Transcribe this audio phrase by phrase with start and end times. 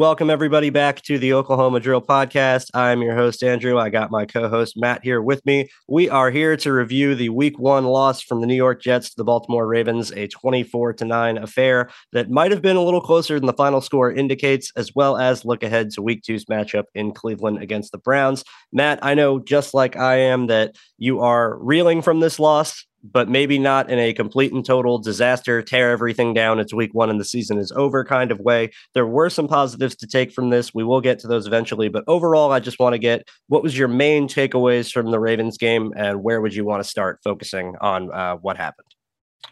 [0.00, 2.70] Welcome, everybody, back to the Oklahoma Drill Podcast.
[2.72, 3.78] I'm your host, Andrew.
[3.78, 5.68] I got my co host, Matt, here with me.
[5.88, 9.16] We are here to review the week one loss from the New York Jets to
[9.18, 13.38] the Baltimore Ravens, a 24 to 9 affair that might have been a little closer
[13.38, 17.12] than the final score indicates, as well as look ahead to week two's matchup in
[17.12, 18.42] Cleveland against the Browns.
[18.72, 23.28] Matt, I know just like I am that you are reeling from this loss but
[23.28, 26.58] maybe not in a complete and total disaster, tear everything down.
[26.58, 28.70] It's week one and the season is over kind of way.
[28.94, 30.74] There were some positives to take from this.
[30.74, 31.88] We will get to those eventually.
[31.88, 35.56] But overall, I just want to get what was your main takeaways from the Ravens
[35.56, 38.88] game and where would you want to start focusing on uh, what happened?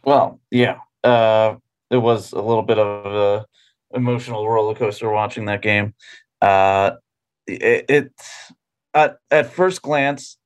[0.04, 1.56] Well, yeah, uh,
[1.90, 3.46] it was a little bit of a
[3.96, 5.94] emotional roller coaster watching that game.
[6.42, 6.92] Uh,
[7.46, 8.12] it, it
[8.94, 10.36] at, at first glance,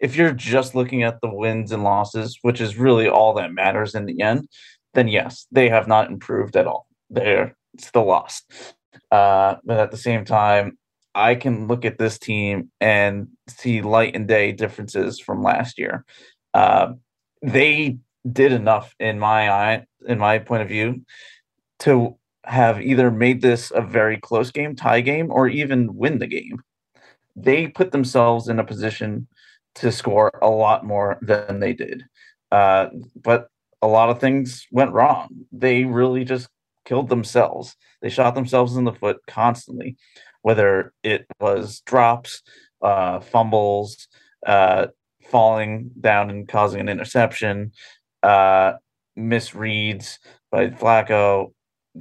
[0.00, 3.94] if you're just looking at the wins and losses, which is really all that matters
[3.94, 4.48] in the end,
[4.94, 6.86] then yes, they have not improved at all.
[7.10, 8.74] They're still lost.
[9.10, 10.78] Uh, but at the same time,
[11.14, 16.04] I can look at this team and see light and day differences from last year.
[16.54, 16.92] Uh,
[17.42, 17.98] they
[18.30, 21.02] did enough in my eye, in my point of view,
[21.80, 26.26] to have either made this a very close game, tie game, or even win the
[26.26, 26.62] game.
[27.36, 29.28] They put themselves in a position
[29.78, 32.04] to score a lot more than they did.
[32.50, 33.48] Uh, but
[33.82, 35.28] a lot of things went wrong.
[35.52, 36.48] They really just
[36.84, 37.76] killed themselves.
[38.02, 39.96] They shot themselves in the foot constantly,
[40.42, 42.42] whether it was drops,
[42.82, 44.08] uh, fumbles,
[44.46, 44.86] uh,
[45.30, 47.72] falling down and causing an interception,
[48.22, 48.74] uh,
[49.18, 50.18] misreads
[50.50, 51.52] by Flacco,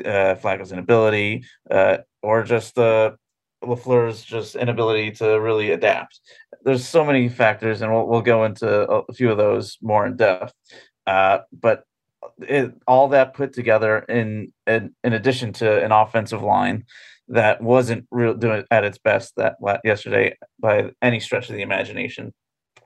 [0.05, 3.17] uh, Flacco's inability, uh, or just the
[3.63, 6.19] LaFleur's just inability to really adapt.
[6.63, 10.17] There's so many factors, and we'll, we'll go into a few of those more in
[10.17, 10.53] depth.
[11.05, 11.83] Uh, but
[12.39, 16.85] it, all that put together, in, in in addition to an offensive line
[17.29, 22.33] that wasn't real doing at its best that yesterday by any stretch of the imagination,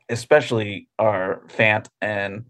[0.09, 2.45] especially our Fant and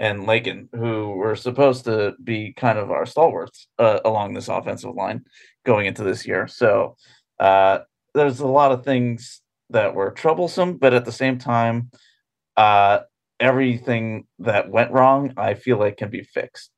[0.00, 4.94] and Laken, who were supposed to be kind of our stalwarts uh, along this offensive
[4.94, 5.24] line
[5.64, 6.46] going into this year.
[6.48, 6.96] So
[7.38, 7.80] uh,
[8.14, 9.40] there's a lot of things
[9.70, 11.90] that were troublesome, but at the same time,
[12.56, 13.00] uh,
[13.40, 16.70] everything that went wrong, I feel like can be fixed.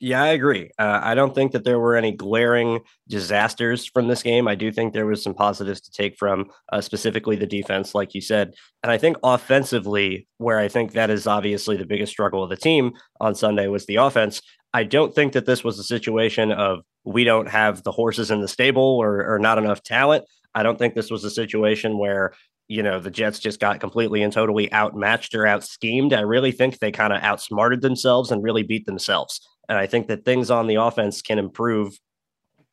[0.00, 0.70] Yeah, I agree.
[0.78, 4.46] Uh, I don't think that there were any glaring disasters from this game.
[4.46, 8.14] I do think there was some positives to take from, uh, specifically the defense, like
[8.14, 8.54] you said.
[8.82, 12.56] And I think offensively, where I think that is obviously the biggest struggle of the
[12.56, 14.42] team on Sunday was the offense.
[14.74, 18.40] I don't think that this was a situation of we don't have the horses in
[18.40, 20.24] the stable or, or not enough talent.
[20.54, 22.34] I don't think this was a situation where
[22.68, 26.12] you know the Jets just got completely and totally outmatched or out schemed.
[26.14, 29.46] I really think they kind of outsmarted themselves and really beat themselves.
[29.68, 31.98] And I think that things on the offense can improve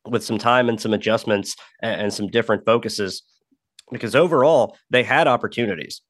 [0.06, 3.22] with some time and some adjustments and, and some different focuses
[3.90, 6.00] because overall they had opportunities.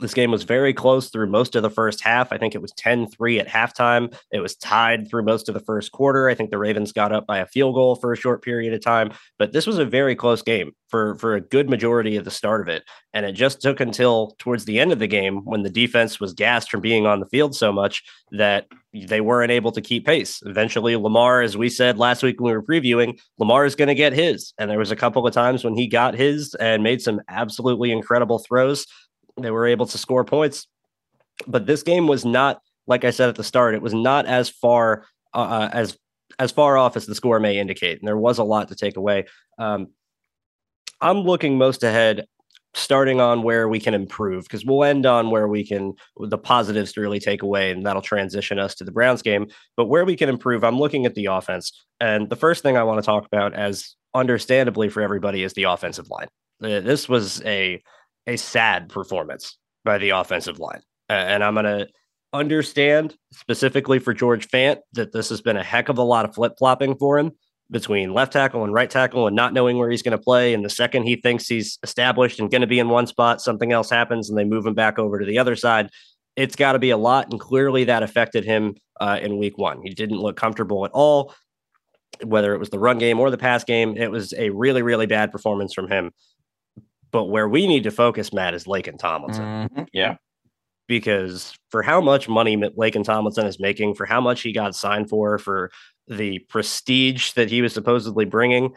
[0.00, 2.32] This game was very close through most of the first half.
[2.32, 4.14] I think it was 10 3 at halftime.
[4.32, 6.28] It was tied through most of the first quarter.
[6.28, 8.82] I think the Ravens got up by a field goal for a short period of
[8.82, 12.30] time, but this was a very close game for, for a good majority of the
[12.30, 12.84] start of it.
[13.12, 16.32] And it just took until towards the end of the game when the defense was
[16.32, 20.40] gassed from being on the field so much that they weren't able to keep pace.
[20.46, 23.94] Eventually, Lamar, as we said last week when we were previewing, Lamar is going to
[23.94, 24.52] get his.
[24.58, 27.90] And there was a couple of times when he got his and made some absolutely
[27.90, 28.86] incredible throws
[29.40, 30.66] they were able to score points.
[31.46, 34.48] But this game was not, like I said at the start, it was not as
[34.48, 35.98] far uh, uh, as
[36.38, 38.96] as far off as the score may indicate, and there was a lot to take
[38.96, 39.26] away.
[39.58, 39.88] Um,
[41.00, 42.26] I'm looking most ahead,
[42.72, 46.92] starting on where we can improve, because we'll end on where we can the positives
[46.92, 49.46] to really take away, and that'll transition us to the Browns game.
[49.76, 52.84] But where we can improve, I'm looking at the offense, and the first thing I
[52.84, 56.28] want to talk about, as understandably for everybody, is the offensive line.
[56.62, 57.82] Uh, this was a
[58.26, 60.80] a sad performance by the offensive line.
[61.08, 61.88] And I'm going to
[62.32, 66.34] understand specifically for George Fant that this has been a heck of a lot of
[66.34, 67.32] flip flopping for him
[67.70, 70.52] between left tackle and right tackle and not knowing where he's going to play.
[70.52, 73.72] And the second he thinks he's established and going to be in one spot, something
[73.72, 75.88] else happens and they move him back over to the other side.
[76.36, 77.30] It's got to be a lot.
[77.30, 79.80] And clearly that affected him uh, in week one.
[79.82, 81.34] He didn't look comfortable at all,
[82.22, 83.96] whether it was the run game or the pass game.
[83.96, 86.10] It was a really, really bad performance from him.
[87.14, 89.44] But where we need to focus, Matt, is Laken Tomlinson.
[89.44, 89.82] Mm-hmm.
[89.92, 90.16] Yeah.
[90.88, 95.08] Because for how much money Laken Tomlinson is making, for how much he got signed
[95.08, 95.70] for, for
[96.08, 98.74] the prestige that he was supposedly bringing,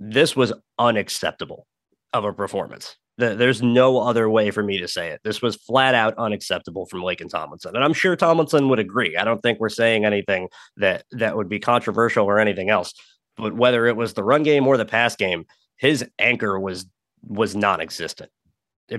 [0.00, 1.66] this was unacceptable
[2.14, 2.96] of a performance.
[3.18, 5.20] There's no other way for me to say it.
[5.22, 9.18] This was flat out unacceptable from Laken Tomlinson, and I'm sure Tomlinson would agree.
[9.18, 12.94] I don't think we're saying anything that that would be controversial or anything else.
[13.36, 15.44] but whether it was the run game or the pass game,
[15.76, 16.86] his anchor was
[17.26, 18.30] was non-existent.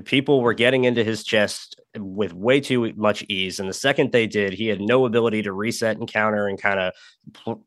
[0.04, 4.28] People were getting into his chest with way too much ease, and the second they
[4.28, 7.60] did, he had no ability to reset and counter and kind of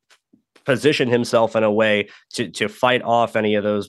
[0.65, 3.89] position himself in a way to to fight off any of those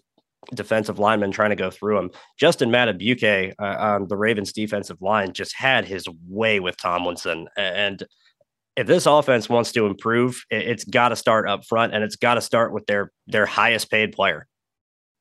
[0.55, 2.09] defensive linemen trying to go through him.
[2.39, 7.47] Justin Madubuike uh, on the Ravens defensive line just had his way with Tomlinson.
[7.57, 8.03] And
[8.75, 12.35] if this offense wants to improve, it's got to start up front and it's got
[12.35, 14.47] to start with their their highest paid player.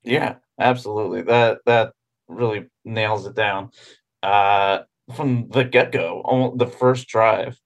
[0.03, 1.23] Yeah, absolutely.
[1.23, 1.93] That that
[2.27, 3.71] really nails it down.
[4.23, 4.79] Uh,
[5.15, 7.57] from the get go, the first drive,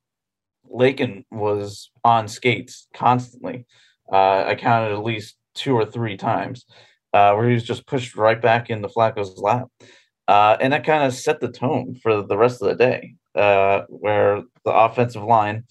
[0.71, 3.65] Laken was on skates constantly.
[4.11, 6.65] Uh, I counted at least two or three times
[7.13, 9.67] uh, where he was just pushed right back into Flacco's lap.
[10.27, 13.83] Uh, and that kind of set the tone for the rest of the day, uh,
[13.89, 15.63] where the offensive line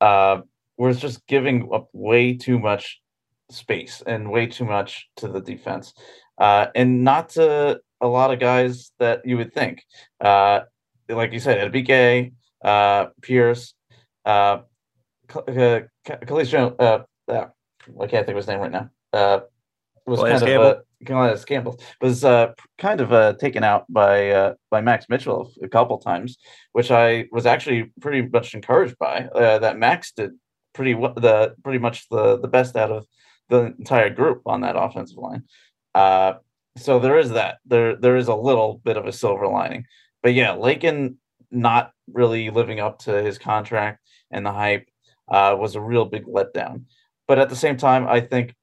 [0.00, 0.40] uh,
[0.76, 3.00] was just giving up way too much
[3.50, 5.94] space and way too much to the defense,
[6.40, 9.84] uh, and not to a lot of guys that you would think.
[10.20, 10.60] Uh,
[11.08, 12.32] like you said, BK,
[12.64, 13.74] uh, Pierce,
[14.24, 14.58] uh,
[15.46, 15.80] uh,
[16.78, 17.00] uh,
[18.00, 18.90] I can't think of his name right now.
[19.12, 19.40] Uh,
[20.06, 20.66] was Calais kind Campbell.
[20.66, 25.52] of Calais Campbell was uh, kind of uh, taken out by uh, by Max Mitchell
[25.62, 26.38] a couple times,
[26.72, 29.26] which I was actually pretty much encouraged by.
[29.26, 30.32] Uh, that Max did
[30.74, 33.06] pretty the pretty much the the best out of
[33.48, 35.44] the entire group on that offensive line.
[35.94, 36.34] Uh,
[36.76, 37.58] so there is that.
[37.66, 39.84] There there is a little bit of a silver lining,
[40.22, 41.16] but yeah, Laken
[41.50, 44.00] not really living up to his contract
[44.30, 44.88] and the hype
[45.28, 46.84] uh, was a real big letdown.
[47.26, 48.54] But at the same time, I think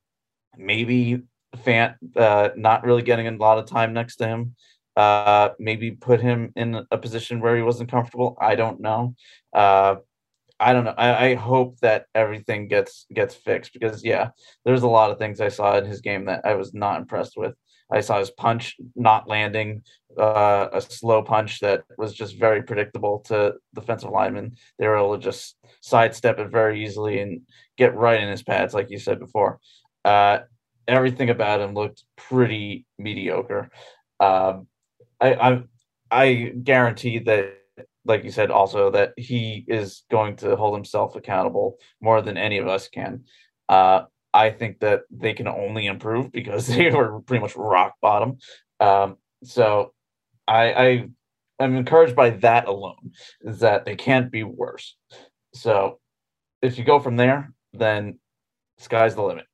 [0.58, 1.22] maybe
[1.58, 4.56] Fant uh, not really getting a lot of time next to him.
[4.96, 8.36] Uh, maybe put him in a position where he wasn't comfortable.
[8.42, 9.16] I don't know.
[9.54, 9.98] Uh,
[10.60, 10.96] I don't know.
[10.98, 14.30] I, I, hope that everything gets gets fixed because yeah,
[14.66, 17.38] there's a lot of things I saw in his game that I was not impressed
[17.38, 17.54] with.
[17.92, 19.84] I saw his punch not landing,
[20.20, 24.58] uh, a slow punch that was just very predictable to defensive linemen.
[24.78, 27.42] They were able to just sidestep it very easily and
[27.78, 29.60] get right in his pads, like you said before.
[30.04, 30.40] Uh,
[30.88, 33.70] everything about him looked pretty mediocre.
[34.20, 34.68] Um,
[35.22, 35.64] I, I
[36.10, 36.34] I
[36.64, 37.54] guarantee that,
[38.08, 42.58] like you said, also that he is going to hold himself accountable more than any
[42.58, 43.26] of us can.
[43.70, 48.38] Uh, I think that they can only improve because they were pretty much rock bottom.
[48.80, 49.94] Um, so
[50.48, 51.10] I, I
[51.60, 53.12] am encouraged by that alone,
[53.42, 54.96] is that they can't be worse.
[55.54, 56.00] So
[56.62, 58.20] if you go from there, then
[58.78, 59.46] sky's the limit.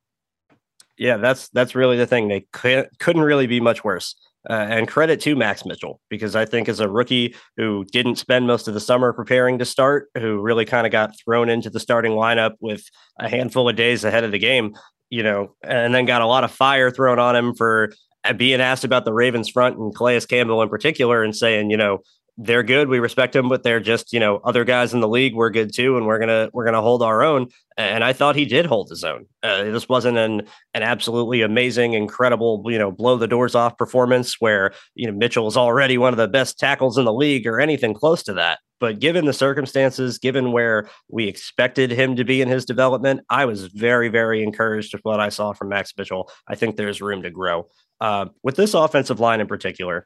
[0.97, 2.27] Yeah, that's that's really the thing.
[2.27, 4.15] They couldn't really be much worse.
[4.49, 8.45] Uh, and credit to Max Mitchell because I think as a rookie who didn't spend
[8.45, 11.79] most of the summer preparing to start, who really kind of got thrown into the
[11.79, 12.83] starting lineup with
[13.19, 14.75] a handful of days ahead of the game,
[15.09, 17.93] you know, and then got a lot of fire thrown on him for
[18.25, 21.77] uh, being asked about the Ravens front and Calais Campbell in particular and saying, you
[21.77, 21.99] know,
[22.37, 22.87] they're good.
[22.89, 25.35] We respect them, but they're just, you know, other guys in the league.
[25.35, 27.49] We're good too, and we're gonna we're gonna hold our own.
[27.77, 29.25] And I thought he did hold his own.
[29.43, 30.41] Uh, this wasn't an
[30.73, 35.47] an absolutely amazing, incredible, you know, blow the doors off performance where you know Mitchell
[35.47, 38.59] is already one of the best tackles in the league or anything close to that.
[38.79, 43.45] But given the circumstances, given where we expected him to be in his development, I
[43.45, 46.29] was very, very encouraged with what I saw from Max Mitchell.
[46.47, 47.69] I think there's room to grow.
[48.01, 50.05] Uh, with this offensive line in particular,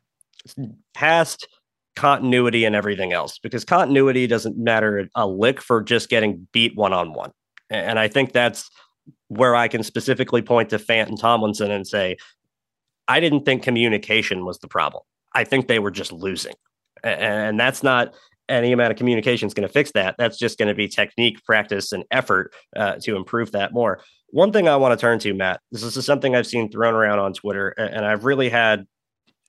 [0.93, 1.48] past
[1.98, 6.94] continuity and everything else because continuity doesn't matter a lick for just getting beat one
[6.94, 7.32] on one.
[7.72, 8.70] And I think that's
[9.30, 12.18] where I can specifically point to Fant and Tomlinson and say,
[13.08, 15.04] I didn't think communication was the problem.
[15.34, 16.54] I think they were just losing.
[17.04, 18.13] And that's not
[18.48, 20.16] any amount of communication is going to fix that.
[20.20, 24.01] That's just going to be technique, practice, and effort uh, to improve that more.
[24.30, 27.20] One thing I want to turn to, Matt, this is something I've seen thrown around
[27.20, 28.86] on Twitter, and I've really had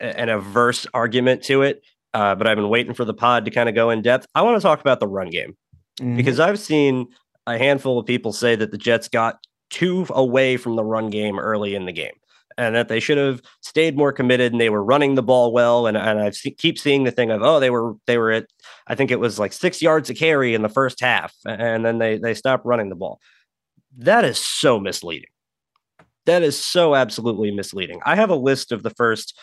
[0.00, 1.82] an averse argument to it
[2.14, 4.26] uh, but I've been waiting for the pod to kind of go in depth.
[4.34, 5.56] I want to talk about the run game
[6.00, 6.16] mm-hmm.
[6.16, 7.08] because I've seen
[7.46, 9.38] a handful of people say that the Jets got
[9.70, 12.14] too away from the run game early in the game
[12.56, 15.86] and that they should have stayed more committed and they were running the ball well.
[15.86, 18.46] And, and I see, keep seeing the thing of, oh, they were, they were at,
[18.88, 21.34] I think it was like six yards a carry in the first half.
[21.46, 23.20] And then they, they stopped running the ball.
[23.96, 25.30] That is so misleading.
[26.26, 28.00] That is so absolutely misleading.
[28.04, 29.38] I have a list of the first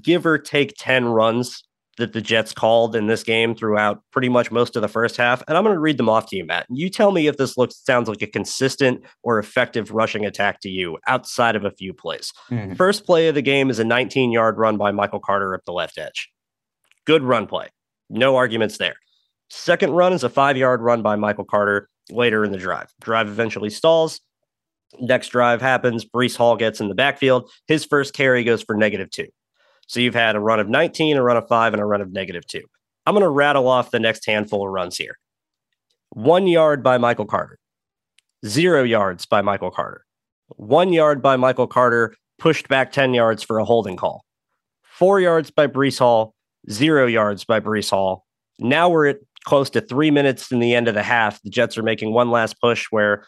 [0.00, 1.62] give or take 10 runs
[1.96, 5.42] that the Jets called in this game throughout pretty much most of the first half.
[5.46, 6.66] And I'm going to read them off to you, Matt.
[6.68, 10.68] You tell me if this looks sounds like a consistent or effective rushing attack to
[10.68, 12.32] you outside of a few plays.
[12.50, 12.74] Mm-hmm.
[12.74, 15.72] First play of the game is a 19 yard run by Michael Carter up the
[15.72, 16.30] left edge.
[17.06, 17.68] Good run play.
[18.10, 18.94] No arguments there.
[19.50, 22.92] Second run is a five yard run by Michael Carter later in the drive.
[23.00, 24.20] Drive eventually stalls.
[25.00, 26.04] Next drive happens.
[26.04, 27.50] Breece Hall gets in the backfield.
[27.66, 29.28] His first carry goes for negative two.
[29.86, 32.12] So you've had a run of 19, a run of five, and a run of
[32.12, 32.62] negative two.
[33.06, 35.18] I'm going to rattle off the next handful of runs here.
[36.10, 37.58] One yard by Michael Carter,
[38.46, 40.04] zero yards by Michael Carter,
[40.48, 44.24] one yard by Michael Carter, pushed back 10 yards for a holding call,
[44.82, 46.34] four yards by Breece Hall,
[46.70, 48.24] zero yards by Breece Hall.
[48.58, 51.40] Now we're at close to three minutes in the end of the half.
[51.42, 53.26] The Jets are making one last push where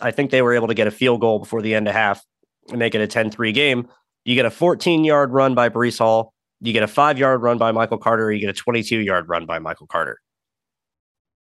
[0.00, 2.22] I think they were able to get a field goal before the end of half
[2.68, 3.88] and make it a 10 3 game.
[4.24, 6.32] You get a 14 yard run by Breece Hall.
[6.60, 8.32] You get a five yard run by Michael Carter.
[8.32, 10.18] You get a 22 yard run by Michael Carter.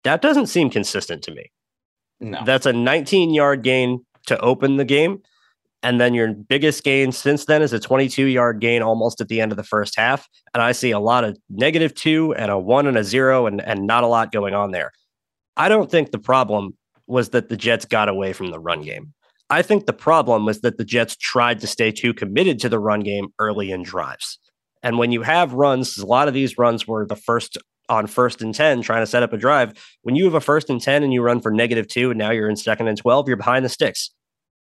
[0.04, 1.52] That doesn't seem consistent to me.
[2.20, 2.42] No.
[2.44, 5.22] That's a 19 yard gain to open the game.
[5.84, 9.40] And then your biggest gain since then is a 22 yard gain almost at the
[9.40, 10.28] end of the first half.
[10.54, 13.60] And I see a lot of negative two and a one and a zero and,
[13.60, 14.92] and not a lot going on there.
[15.56, 19.12] I don't think the problem was that the Jets got away from the run game.
[19.52, 22.78] I think the problem was that the Jets tried to stay too committed to the
[22.78, 24.38] run game early in drives.
[24.82, 27.58] And when you have runs, a lot of these runs were the first
[27.90, 29.74] on first and 10 trying to set up a drive.
[30.04, 32.30] When you have a first and 10 and you run for negative two and now
[32.30, 34.10] you're in second and 12, you're behind the sticks.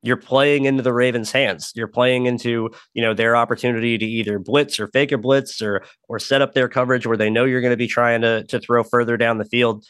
[0.04, 1.72] You're playing into the Ravens' hands.
[1.74, 5.82] You're playing into, you know, their opportunity to either blitz or fake a blitz or
[6.08, 8.60] or set up their coverage where they know you're going to be trying to to
[8.60, 9.84] throw further down the field.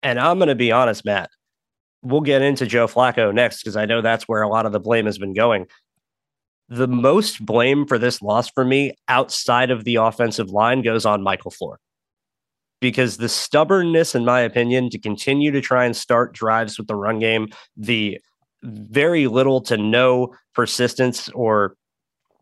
[0.00, 1.28] And I'm going to be honest, Matt
[2.02, 4.80] we'll get into Joe Flacco next because I know that's where a lot of the
[4.80, 5.66] blame has been going.
[6.68, 11.22] The most blame for this loss for me outside of the offensive line goes on
[11.22, 11.76] Mike LaFleur.
[12.80, 16.96] Because the stubbornness, in my opinion, to continue to try and start drives with the
[16.96, 18.18] run game, the
[18.62, 21.76] very little to no persistence or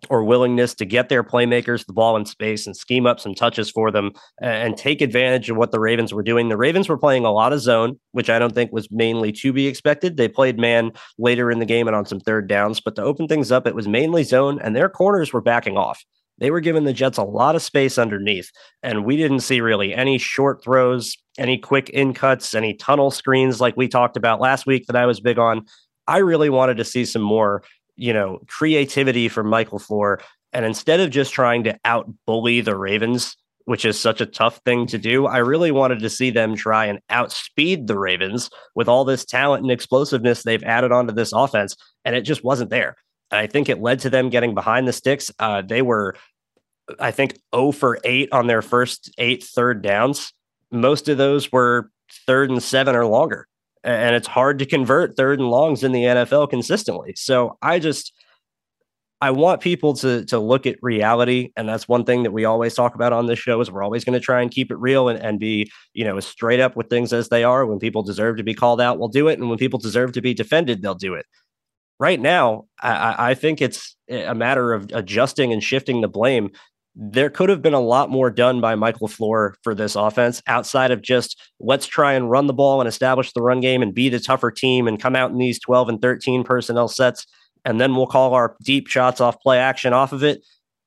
[0.08, 3.70] or willingness to get their playmakers the ball in space and scheme up some touches
[3.70, 6.48] for them and take advantage of what the Ravens were doing.
[6.48, 9.52] The Ravens were playing a lot of zone, which I don't think was mainly to
[9.52, 10.16] be expected.
[10.16, 13.28] They played man later in the game and on some third downs, but to open
[13.28, 16.02] things up, it was mainly zone, and their corners were backing off.
[16.38, 18.50] They were giving the Jets a lot of space underneath,
[18.82, 23.60] and we didn't see really any short throws, any quick in cuts, any tunnel screens
[23.60, 25.66] like we talked about last week that I was big on.
[26.06, 27.62] I really wanted to see some more
[28.00, 30.20] you know, creativity from Mike LaFleur.
[30.54, 34.56] And instead of just trying to out bully the Ravens, which is such a tough
[34.64, 38.88] thing to do, I really wanted to see them try and outspeed the Ravens with
[38.88, 41.76] all this talent and explosiveness they've added onto this offense.
[42.06, 42.96] And it just wasn't there.
[43.30, 45.30] And I think it led to them getting behind the sticks.
[45.38, 46.16] Uh, they were,
[46.98, 50.32] I think, 0 for 8 on their first eight third downs.
[50.72, 51.90] Most of those were
[52.26, 53.46] third and seven or longer
[53.84, 57.14] and it's hard to convert third and longs in the NFL consistently.
[57.16, 58.12] So I just
[59.22, 62.74] I want people to to look at reality, and that's one thing that we always
[62.74, 65.08] talk about on this show is we're always going to try and keep it real
[65.08, 67.66] and, and be you know straight up with things as they are.
[67.66, 70.22] When people deserve to be called out, we'll do it, and when people deserve to
[70.22, 71.26] be defended, they'll do it.
[71.98, 76.50] Right now, I, I think it's a matter of adjusting and shifting the blame
[77.02, 80.90] there could have been a lot more done by Mike LaFleur for this offense outside
[80.90, 84.10] of just let's try and run the ball and establish the run game and be
[84.10, 87.26] the tougher team and come out in these 12 and 13 personnel sets.
[87.64, 90.44] And then we'll call our deep shots off play action off of it.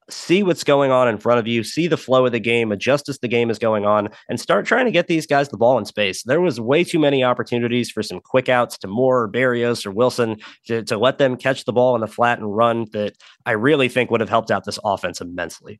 [0.07, 3.09] See what's going on in front of you, see the flow of the game, adjust
[3.09, 5.79] as the game is going on, and start trying to get these guys the ball
[5.79, 6.21] in space.
[6.23, 9.91] There was way too many opportunities for some quick outs to Moore or Berrios or
[9.91, 13.15] Wilson to, to let them catch the ball in the flat and run that
[13.47, 15.79] I really think would have helped out this offense immensely.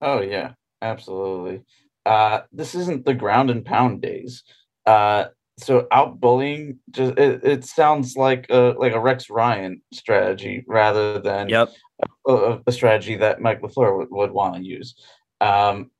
[0.00, 0.52] Oh yeah,
[0.82, 1.62] absolutely.
[2.06, 4.42] Uh, this isn't the ground and pound days.
[4.86, 5.26] Uh,
[5.58, 11.18] so out bullying just it, it sounds like a like a Rex Ryan strategy rather
[11.18, 11.70] than yep.
[12.26, 14.94] a, a strategy that Mike LaFleur would, would want to use.
[15.40, 15.90] Um,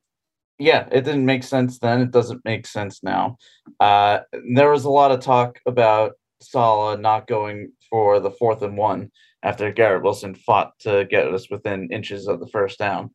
[0.59, 2.01] yeah, it didn't make sense then.
[2.01, 3.37] It doesn't make sense now.
[3.79, 4.21] Uh,
[4.55, 9.11] there was a lot of talk about Saleh not going for the fourth and one
[9.43, 13.11] after Garrett Wilson fought to get us within inches of the first down.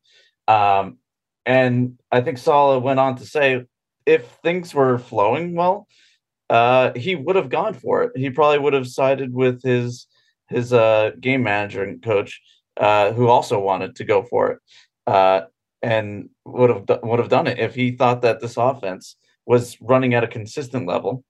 [0.48, 0.98] Um,
[1.46, 3.64] and I think Saleh went on to say,
[4.06, 5.86] if things were flowing well,
[6.50, 8.12] uh, he would have gone for it.
[8.16, 10.06] He probably would have sided with his
[10.48, 12.40] his uh, game manager and coach,
[12.76, 14.58] uh, who also wanted to go for it,
[15.06, 15.42] uh,
[15.82, 20.14] and would have would have done it if he thought that this offense was running
[20.14, 21.24] at a consistent level.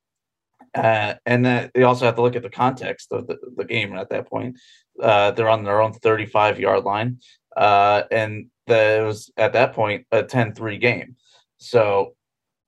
[0.75, 3.95] Uh, and that they also have to look at the context of the, the game
[3.95, 4.59] at that point.
[5.01, 7.21] Uh, they're on their own 35 yard line.
[7.57, 11.17] Uh, and that it was at that point a 10-3 game.
[11.59, 12.15] So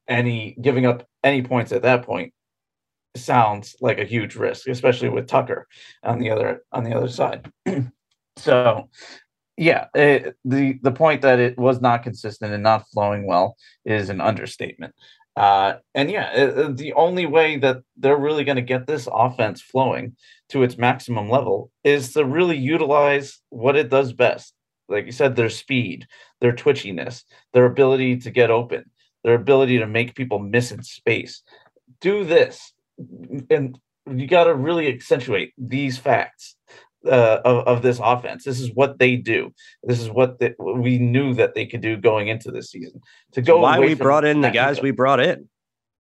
[0.09, 2.33] any giving up any points at that point
[3.17, 5.67] sounds like a huge risk, especially with Tucker
[6.03, 7.51] on the other on the other side.
[8.37, 8.89] so
[9.57, 14.11] yeah, it, the the point that it was not consistent and not flowing well is
[14.11, 14.95] an understatement.
[15.37, 19.61] Uh, and yeah, it, the only way that they're really going to get this offense
[19.61, 20.17] flowing
[20.49, 24.55] to its maximum level is to really utilize what it does best.
[24.89, 26.07] Like you said, their speed,
[26.41, 28.91] their twitchiness, their ability to get open,
[29.25, 31.43] their ability to make people miss in space.
[32.01, 32.73] Do this,
[33.51, 33.79] and
[34.11, 36.57] you got to really accentuate these facts
[37.07, 38.45] uh, of, of this offense.
[38.45, 39.53] This is what they do.
[39.83, 43.01] This is what the, we knew that they could do going into this season.
[43.33, 45.49] To go why we brought in the guys we brought in.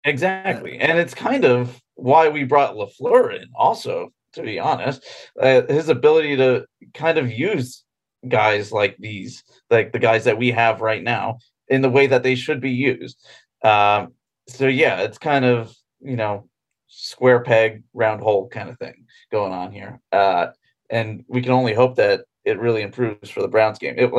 [0.04, 3.48] Exactly, and it's kind of why we brought Lafleur in.
[3.56, 5.04] Also, to be honest,
[5.40, 6.64] uh, his ability to
[6.94, 7.82] kind of use
[8.28, 12.22] guys like these, like the guys that we have right now, in the way that
[12.22, 13.18] they should be used.
[13.62, 14.12] Um,
[14.48, 16.48] so yeah, it's kind of you know
[16.88, 20.00] square peg round hole kind of thing going on here.
[20.12, 20.48] Uh,
[20.90, 23.94] and we can only hope that it really improves for the Browns game.
[23.98, 24.10] It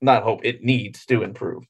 [0.00, 1.64] not hope it needs to improve.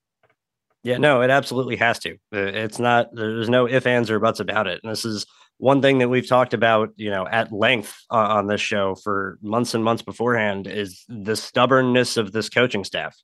[0.84, 2.16] Yeah, no, it absolutely has to.
[2.32, 3.08] It's not.
[3.12, 4.80] There's no if ands, or buts about it.
[4.82, 5.26] And this is
[5.58, 9.38] one thing that we've talked about, you know, at length uh, on this show for
[9.42, 13.16] months and months beforehand is the stubbornness of this coaching staff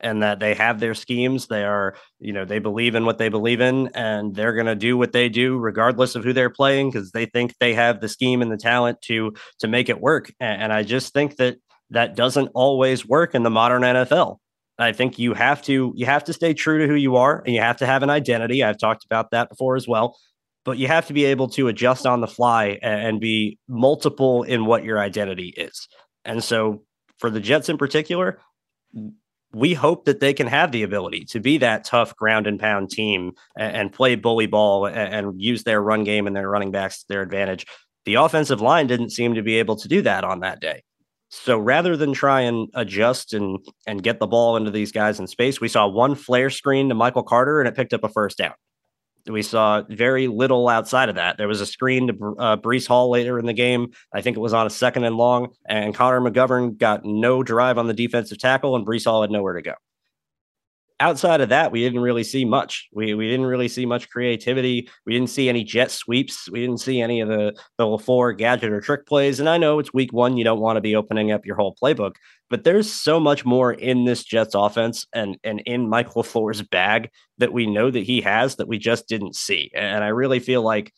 [0.00, 1.46] and that they have their schemes.
[1.46, 4.74] They are, you know, they believe in what they believe in and they're going to
[4.74, 8.08] do what they do regardless of who they're playing because they think they have the
[8.08, 10.32] scheme and the talent to to make it work.
[10.40, 11.58] And, and I just think that
[11.90, 14.38] that doesn't always work in the modern NFL.
[14.80, 17.54] I think you have to you have to stay true to who you are and
[17.54, 18.62] you have to have an identity.
[18.62, 20.16] I've talked about that before as well.
[20.68, 24.66] But you have to be able to adjust on the fly and be multiple in
[24.66, 25.88] what your identity is.
[26.26, 26.82] And so
[27.16, 28.38] for the Jets in particular,
[29.54, 32.90] we hope that they can have the ability to be that tough ground and pound
[32.90, 37.04] team and, play bully ball and, use their run game and their running backs to
[37.08, 37.64] their advantage.
[38.04, 40.82] The offensive line didn't seem to be able to do that on that day.
[41.30, 45.26] So rather than try and adjust and and get the ball into these guys in
[45.26, 48.36] space, we saw one flare screen to Michael Carter and it picked up a first
[48.36, 48.52] down.
[49.28, 51.36] We saw very little outside of that.
[51.38, 53.92] There was a screen to uh, Breece Hall later in the game.
[54.12, 57.78] I think it was on a second and long, and Connor McGovern got no drive
[57.78, 59.74] on the defensive tackle, and Breece Hall had nowhere to go.
[61.00, 62.88] Outside of that, we didn't really see much.
[62.92, 64.88] We we didn't really see much creativity.
[65.06, 66.50] We didn't see any jet sweeps.
[66.50, 69.38] We didn't see any of the the four gadget or trick plays.
[69.38, 71.76] And I know it's week one; you don't want to be opening up your whole
[71.80, 72.14] playbook.
[72.50, 77.10] But there's so much more in this Jets offense and and in Mike LaFleur's bag
[77.38, 79.70] that we know that he has that we just didn't see.
[79.74, 80.92] And I really feel like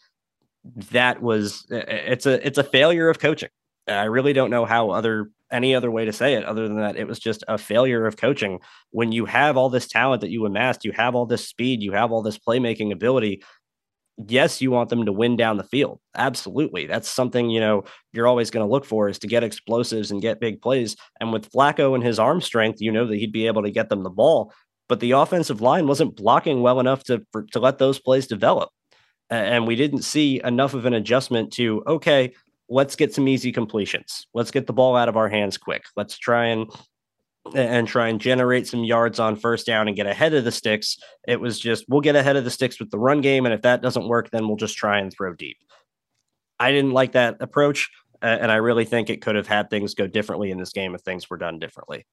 [0.93, 3.51] that was it's a it's a failure of coaching.
[3.91, 6.97] I really don't know how other any other way to say it other than that
[6.97, 10.47] it was just a failure of coaching when you have all this talent that you
[10.47, 13.43] amassed, you have all this speed, you have all this playmaking ability
[14.29, 16.01] yes, you want them to win down the field.
[16.15, 16.87] Absolutely.
[16.87, 20.23] That's something, you know, you're always going to look for is to get explosives and
[20.23, 20.97] get big plays.
[21.21, 23.89] And with Flacco and his arm strength, you know that he'd be able to get
[23.89, 24.53] them the ball.
[24.89, 28.71] But the offensive line wasn't blocking well enough to for, to let those plays develop.
[29.29, 32.33] And we didn't see enough of an adjustment to, okay,
[32.71, 34.27] let's get some easy completions.
[34.33, 35.83] Let's get the ball out of our hands quick.
[35.97, 36.71] Let's try and
[37.55, 40.99] and try and generate some yards on first down and get ahead of the sticks.
[41.27, 43.63] It was just we'll get ahead of the sticks with the run game, and if
[43.63, 45.59] that doesn't work, then we'll just try and throw deep.
[46.59, 47.91] I didn't like that approach,
[48.23, 50.95] uh, and I really think it could have had things go differently in this game
[50.95, 52.07] if things were done differently.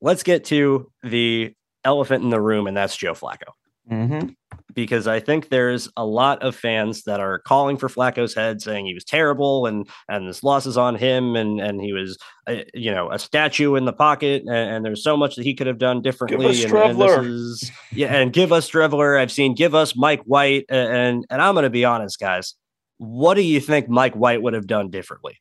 [0.00, 1.54] Let's get to the
[1.84, 3.52] elephant in the room, and that's Joe Flacco.
[3.90, 4.30] Mm-hmm.
[4.76, 8.86] Because I think there's a lot of fans that are calling for Flacco's head, saying
[8.86, 12.64] he was terrible and and this loss is on him, and and he was a,
[12.74, 15.66] you know a statue in the pocket, and, and, there's so much that he could
[15.66, 16.38] have done differently.
[16.38, 19.18] Give us and, and is, yeah, and give us Streveler.
[19.18, 22.54] I've seen give us Mike White, and and I'm going to be honest, guys.
[22.98, 25.38] What do you think Mike White would have done differently?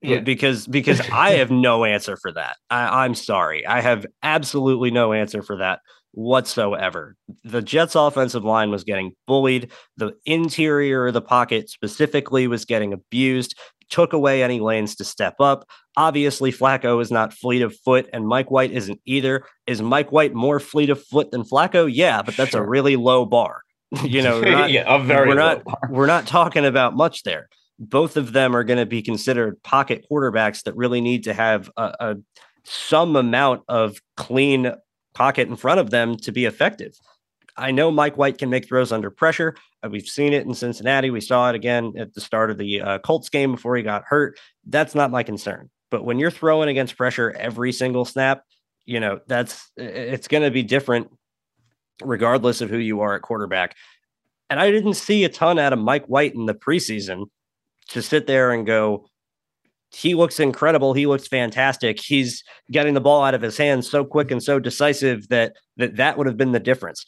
[0.00, 0.20] Yeah.
[0.20, 2.56] because because I have no answer for that.
[2.70, 5.80] I, I'm sorry, I have absolutely no answer for that
[6.18, 7.14] whatsoever.
[7.44, 9.70] The Jets' offensive line was getting bullied.
[9.96, 13.56] The interior of the pocket specifically was getting abused,
[13.88, 15.68] took away any lanes to step up.
[15.96, 19.44] Obviously, Flacco is not fleet of foot, and Mike White isn't either.
[19.68, 21.88] Is Mike White more fleet of foot than Flacco?
[21.90, 22.64] Yeah, but that's sure.
[22.64, 23.62] a really low bar.
[24.02, 25.78] you know, not, yeah, a very we're not bar.
[25.88, 27.48] we're not talking about much there.
[27.78, 31.70] Both of them are going to be considered pocket quarterbacks that really need to have
[31.76, 32.16] a, a
[32.64, 34.72] some amount of clean
[35.18, 36.96] pocket in front of them to be effective.
[37.56, 39.56] I know Mike White can make throws under pressure.
[39.82, 41.10] Uh, we've seen it in Cincinnati.
[41.10, 44.04] We saw it again at the start of the uh, Colts game before he got
[44.06, 44.38] hurt.
[44.64, 45.68] That's not my concern.
[45.90, 48.44] But when you're throwing against pressure every single snap,
[48.86, 51.08] you know, that's it's going to be different
[52.02, 53.74] regardless of who you are at quarterback.
[54.48, 57.24] And I didn't see a ton out of Mike White in the preseason
[57.88, 59.06] to sit there and go,
[59.92, 60.92] he looks incredible.
[60.92, 62.00] He looks fantastic.
[62.00, 65.96] He's getting the ball out of his hands so quick and so decisive that that,
[65.96, 67.06] that would have been the difference.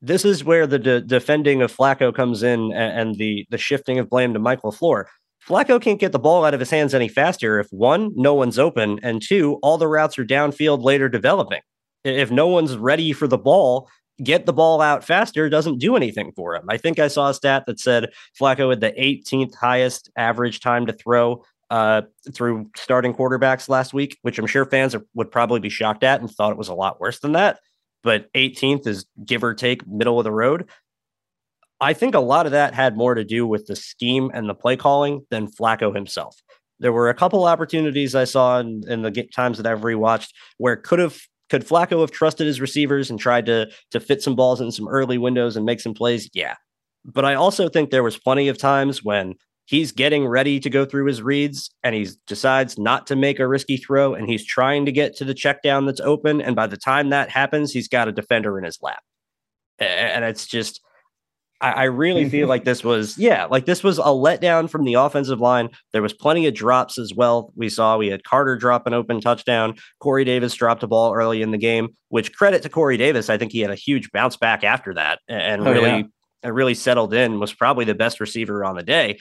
[0.00, 3.98] this is where the de- defending of Flacco comes in and, and, the the shifting
[3.98, 5.04] of blame to Michael LaFleur.
[5.46, 8.58] Flacco can't get the ball out of his hands any faster if one, no one's
[8.58, 11.60] open, and two, all the routes are downfield later developing.
[12.04, 13.88] If no one's ready for the ball,
[14.22, 16.64] get the ball out faster doesn't do anything for him.
[16.68, 20.86] I think I saw a stat that said Flacco had the 18th highest average time
[20.86, 22.02] to throw uh,
[22.34, 26.20] through starting quarterbacks last week, which I'm sure fans are, would probably be shocked at
[26.20, 27.60] and thought it was a lot worse than that.
[28.02, 30.68] But 18th is give or take middle of the road.
[31.80, 34.54] I think a lot of that had more to do with the scheme and the
[34.54, 36.36] play calling than Flacco himself.
[36.78, 40.76] There were a couple opportunities I saw in, in the times that I've rewatched where
[40.76, 41.18] could have
[41.50, 44.88] could Flacco have trusted his receivers and tried to to fit some balls in some
[44.88, 46.28] early windows and make some plays?
[46.32, 46.54] Yeah.
[47.04, 49.34] But I also think there was plenty of times when
[49.70, 53.46] he's getting ready to go through his reads and he decides not to make a
[53.46, 56.66] risky throw and he's trying to get to the check down that's open and by
[56.66, 59.00] the time that happens he's got a defender in his lap.
[59.78, 60.80] And it's just
[61.60, 64.94] I, I really feel like this was, yeah, like this was a letdown from the
[64.94, 65.68] offensive line.
[65.92, 67.52] There was plenty of drops as well.
[67.54, 69.76] We saw we had Carter drop an open touchdown.
[70.00, 73.30] Corey Davis dropped a ball early in the game, which credit to Corey Davis.
[73.30, 76.08] I think he had a huge bounce back after that and oh, really,
[76.42, 76.50] yeah.
[76.50, 79.18] really settled in, was probably the best receiver on the day.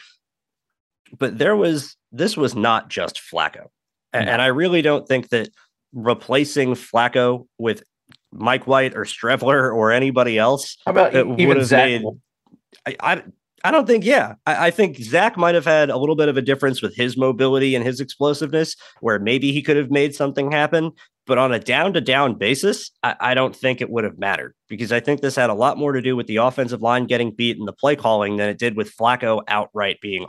[1.18, 3.68] But there was, this was not just Flacco.
[4.14, 4.32] And, no.
[4.34, 5.50] and I really don't think that
[5.94, 7.84] replacing Flacco with
[8.32, 11.90] Mike White or Streveler or anybody else How about even Zach?
[11.90, 12.04] Made,
[12.86, 13.24] I, I,
[13.64, 14.36] I don't think, yeah.
[14.46, 17.18] I, I, think Zach might have had a little bit of a difference with his
[17.18, 20.92] mobility and his explosiveness, where maybe he could have made something happen.
[21.26, 24.56] But on a down to down basis, I, I don't think it would have mattered
[24.68, 27.32] because I think this had a lot more to do with the offensive line getting
[27.32, 30.26] beat and the play calling than it did with Flacco outright being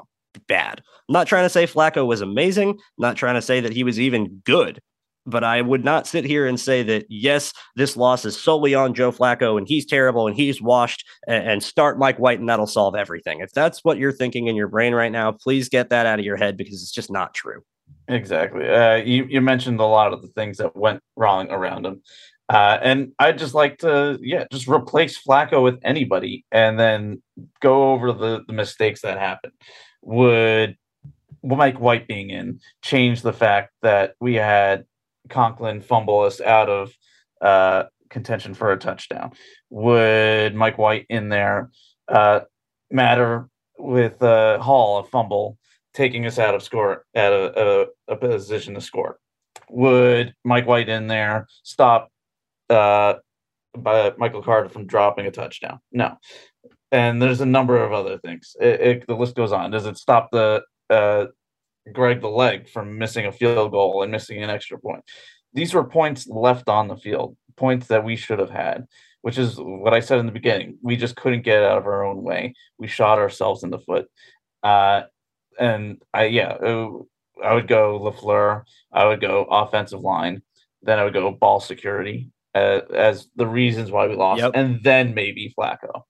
[0.47, 0.83] bad.
[1.09, 3.85] I'm not trying to say Flacco was amazing, I'm not trying to say that he
[3.85, 4.81] was even good
[5.27, 8.95] but I would not sit here and say that yes, this loss is solely on
[8.95, 12.95] Joe Flacco and he's terrible and he's washed and, start Mike White and that'll solve
[12.95, 13.40] everything.
[13.40, 16.25] If that's what you're thinking in your brain right now, please get that out of
[16.25, 17.61] your head because it's just not true.
[18.09, 18.69] Exactly.
[18.69, 22.03] Uh, you you mentioned a lot of the things that went wrong around him.
[22.49, 27.23] Uh, and I'd just like to, yeah, just replace Flacco with anybody and then
[27.61, 29.53] go over the, the mistakes that happened.
[30.02, 30.76] Would
[31.42, 34.84] Mike White being in change the fact that we had
[35.28, 36.92] Conklin fumble us out of
[37.40, 39.32] uh, contention for a touchdown?
[39.70, 41.70] Would Mike White in there
[42.08, 42.40] uh,
[42.90, 45.58] matter with uh, Hall a fumble
[45.94, 49.18] taking us out of score at a, a, a, position to score?
[49.70, 52.10] Would Mike White in there stop
[52.68, 53.14] uh,
[53.76, 55.80] by Michael Carter from dropping a touchdown?
[55.92, 56.16] No.
[56.92, 58.57] And there's a number of other things.
[58.61, 59.70] It, it, the list goes on.
[59.70, 61.26] Does it stop the uh,
[61.92, 65.03] Greg the leg from missing a field goal and missing an extra point.
[65.53, 68.87] These were points left on the field, points that we should have had,
[69.22, 70.79] which is what I said in the beginning.
[70.83, 72.55] We just couldn't get out of our own way.
[72.79, 74.07] We shot ourselves in the foot.
[74.62, 75.03] Uh,
[75.59, 76.90] and I, yeah, uh,
[77.42, 78.64] I would go Lafleur.
[78.92, 80.42] I would go offensive line.
[80.83, 84.53] Then I would go ball security uh, as the reasons why we lost, yep.
[84.55, 86.03] and then maybe Flacco.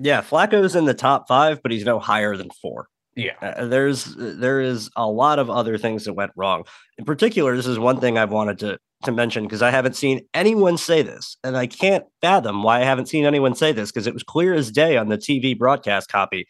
[0.00, 2.88] Yeah, Flacco's in the top five, but he's no higher than four.
[3.16, 6.64] Yeah, uh, there's there is a lot of other things that went wrong.
[6.98, 10.20] In particular, this is one thing I've wanted to to mention because I haven't seen
[10.34, 14.06] anyone say this, and I can't fathom why I haven't seen anyone say this because
[14.06, 16.46] it was clear as day on the TV broadcast copy.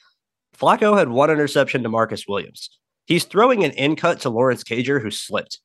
[0.59, 2.69] Flacco had one interception to Marcus Williams.
[3.07, 5.61] He's throwing an in cut to Lawrence Cager, who slipped.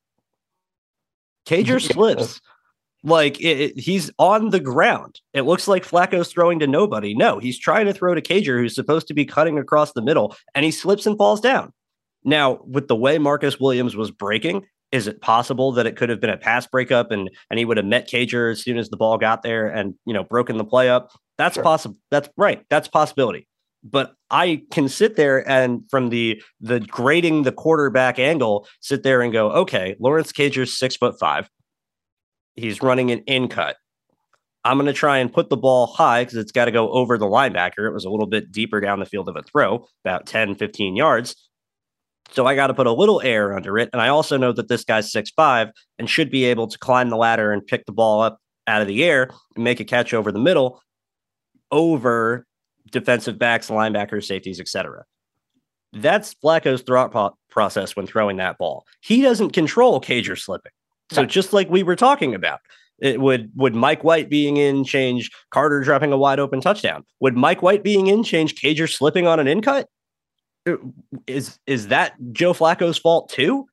[1.45, 2.39] Cager slips
[3.03, 5.19] like it, it, he's on the ground.
[5.33, 7.13] It looks like Flacco's throwing to nobody.
[7.13, 10.35] No, he's trying to throw to Cager, who's supposed to be cutting across the middle,
[10.55, 11.73] and he slips and falls down.
[12.23, 16.21] Now, with the way Marcus Williams was breaking, is it possible that it could have
[16.21, 18.97] been a pass breakup and and he would have met Cager as soon as the
[18.97, 21.11] ball got there and you know broken the play up?
[21.37, 21.63] That's sure.
[21.63, 21.97] possible.
[22.11, 22.63] That's right.
[22.69, 23.47] That's possibility.
[23.83, 29.21] But I can sit there and from the the grading the quarterback angle, sit there
[29.21, 31.49] and go, okay, Lawrence Cager's six foot five.
[32.55, 33.77] He's running an in cut.
[34.65, 37.17] I'm going to try and put the ball high because it's got to go over
[37.17, 37.85] the linebacker.
[37.85, 40.95] It was a little bit deeper down the field of a throw, about 10, 15
[40.95, 41.35] yards.
[42.31, 43.89] So I got to put a little air under it.
[43.91, 47.09] And I also know that this guy's six five and should be able to climb
[47.09, 50.13] the ladder and pick the ball up out of the air and make a catch
[50.13, 50.81] over the middle
[51.71, 52.45] over
[52.91, 55.03] defensive backs, linebackers, safeties, etc.
[55.91, 58.85] That's Flacco's thought process when throwing that ball.
[59.01, 60.71] He doesn't control Cager slipping.
[61.13, 62.59] So just like we were talking about,
[62.99, 67.03] it would would Mike White being in change Carter dropping a wide open touchdown?
[67.19, 69.89] Would Mike White being in change Cager slipping on an in cut?
[70.67, 70.75] Uh,
[71.27, 73.67] is is that Joe Flacco's fault too?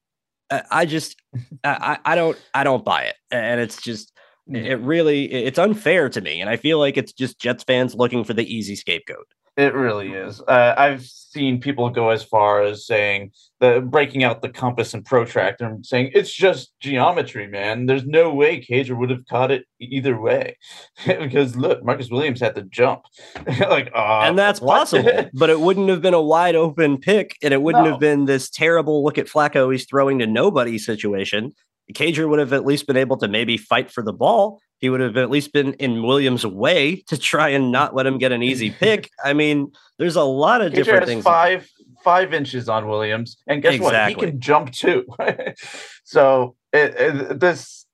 [0.70, 1.16] I just
[1.64, 4.12] I, I don't I don't buy it, and it's just
[4.48, 8.24] It really it's unfair to me, and I feel like it's just Jets fans looking
[8.24, 9.29] for the easy scapegoat.
[9.61, 10.40] It really is.
[10.40, 15.05] Uh, I've seen people go as far as saying the breaking out the compass and
[15.05, 17.85] protractor and saying it's just geometry, man.
[17.85, 20.57] There's no way Cager would have caught it either way
[21.07, 23.03] because look, Marcus Williams had to jump.
[23.61, 24.79] like, uh, and that's what?
[24.79, 27.90] possible, but it wouldn't have been a wide open pick, and it wouldn't no.
[27.90, 29.70] have been this terrible look at Flacco.
[29.70, 31.53] He's throwing to nobody situation.
[31.92, 34.62] Cager would have at least been able to maybe fight for the ball.
[34.81, 38.19] He would have at least been in Williams' way to try and not let him
[38.19, 39.11] get an easy pick.
[39.23, 41.25] I mean, there's a lot of Cager different things.
[41.25, 41.69] Five
[42.03, 44.14] five inches on Williams, and guess exactly.
[44.14, 44.25] what?
[44.25, 45.07] He can jump too.
[46.05, 47.87] so it, it, this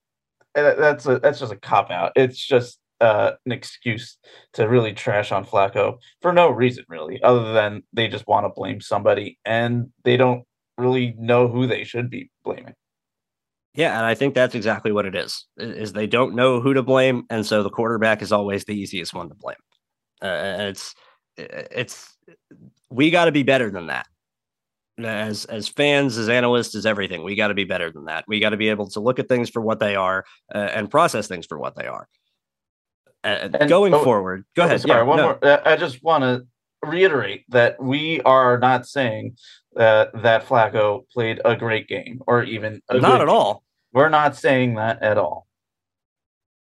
[0.55, 2.13] that's a that's just a cop out.
[2.15, 4.17] It's just uh, an excuse
[4.55, 8.51] to really trash on Flacco for no reason, really, other than they just want to
[8.51, 10.45] blame somebody and they don't
[10.79, 12.75] really know who they should be blaming.
[13.77, 15.45] Yeah, and I think that's exactly what it is.
[15.59, 19.13] Is they don't know who to blame, and so the quarterback is always the easiest
[19.13, 19.57] one to blame.
[20.23, 20.95] Uh, it's
[21.37, 22.17] it's
[22.91, 24.07] we got to be better than that.
[24.99, 28.25] As as fans, as analysts, as everything, we got to be better than that.
[28.27, 30.91] We got to be able to look at things for what they are uh, and
[30.91, 32.09] process things for what they are.
[33.23, 34.81] Uh, and, going oh, forward, go oh, ahead.
[34.81, 35.39] Sorry, yeah, one no.
[35.43, 35.69] more.
[35.69, 36.47] I just want to
[36.83, 39.37] reiterate that we are not saying
[39.75, 43.65] that that Flacco played a great game or even not at all.
[43.97, 45.47] We're not saying that at all.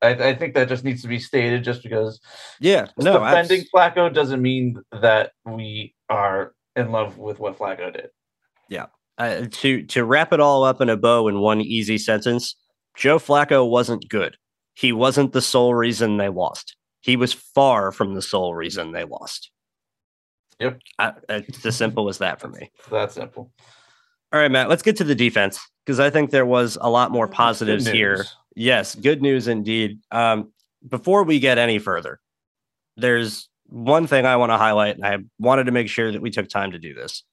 [0.01, 2.21] I, I think that just needs to be stated just because
[2.61, 8.11] yeah, no, defending Flacco doesn't mean that we are in love with what Flacco did.
[8.69, 8.87] Yeah.
[9.19, 12.55] Uh, to to wrap it all up in a bow in one easy sentence,
[12.97, 14.37] Joe Flacco wasn't good.
[14.75, 16.77] He wasn't the sole reason they lost.
[17.01, 19.51] He was far from the sole reason they lost.
[20.61, 20.79] Yep.
[21.01, 22.71] I, it's as simple as that for me.
[22.93, 23.51] That simple.
[24.33, 27.11] All right, Matt, let's get to the defense because I think there was a lot
[27.11, 28.25] more positives here.
[28.57, 29.99] Yes, good news indeed.
[30.11, 30.53] Um,
[30.89, 32.21] before we get any further,
[32.97, 36.31] there's one thing I want to highlight, and I wanted to make sure that we
[36.31, 37.25] took time to do this.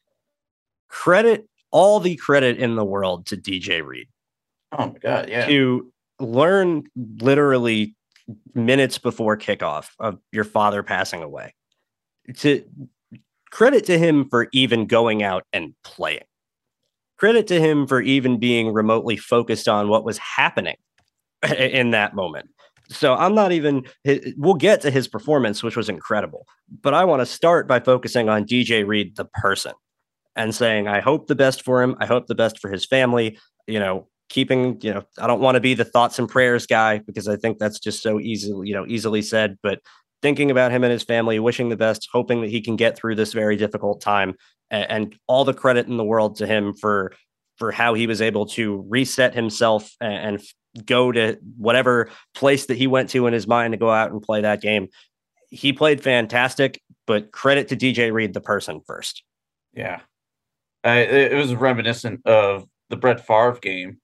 [0.90, 4.08] Credit all the credit in the world to DJ Reed.
[4.78, 5.46] Oh my god, yeah.
[5.46, 7.96] To learn literally
[8.54, 11.54] minutes before kickoff of your father passing away.
[12.38, 12.64] To
[13.50, 16.24] credit to him for even going out and playing
[17.22, 20.76] credit to him for even being remotely focused on what was happening
[21.58, 22.50] in that moment.
[22.90, 23.86] So I'm not even,
[24.38, 26.48] we'll get to his performance, which was incredible.
[26.82, 29.74] But I want to start by focusing on DJ Reed, the person,
[30.36, 31.96] and saying, I hope the best for him.
[32.00, 33.38] I hope the best for his family.
[33.68, 36.98] You know, keeping, you know, I don't want to be the thoughts and prayers guy
[36.98, 39.58] because I think that's just so easily, you know, easily said.
[39.62, 39.80] But
[40.24, 43.16] thinking about him and his family, wishing the best, hoping that he can get through
[43.16, 44.34] this very difficult time
[44.72, 47.14] and, and all the credit in the world to him for
[47.58, 52.78] for how he was able to reset himself and, and go to whatever place that
[52.78, 54.88] he went to in his mind to go out and play that game.
[55.50, 59.22] He played fantastic, but credit to DJ Reed, the person first.
[59.74, 60.00] Yeah.
[60.84, 63.98] Uh, it, was reminiscent of the Brett Favre game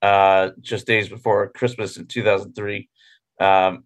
[0.00, 2.88] uh, just days before Christmas in 2003
[3.40, 3.84] um,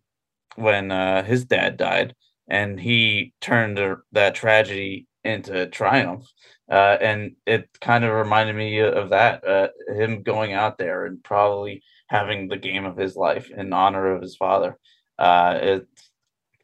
[0.54, 2.14] when uh, his dad died
[2.48, 3.80] and he turned
[4.12, 6.26] that tragedy into triumph.
[6.70, 11.22] Uh, and it kind of reminded me of that, uh, him going out there and
[11.22, 14.76] probably having the game of his life in honor of his father.
[15.18, 15.88] Uh, it,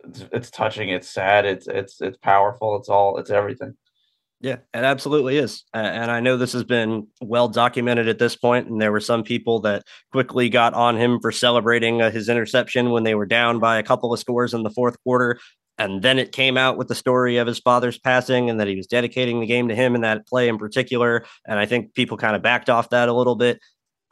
[0.04, 0.90] it's, it's touching.
[0.90, 1.46] It's sad.
[1.46, 2.76] It's it's it's powerful.
[2.76, 3.18] It's all.
[3.18, 3.74] It's everything.
[4.40, 5.64] Yeah, it absolutely is.
[5.72, 9.22] And I know this has been well documented at this point, and there were some
[9.22, 13.58] people that quickly got on him for celebrating uh, his interception when they were down
[13.58, 15.38] by a couple of scores in the fourth quarter.
[15.78, 18.76] And then it came out with the story of his father's passing and that he
[18.76, 21.24] was dedicating the game to him in that play in particular.
[21.46, 23.58] And I think people kind of backed off that a little bit.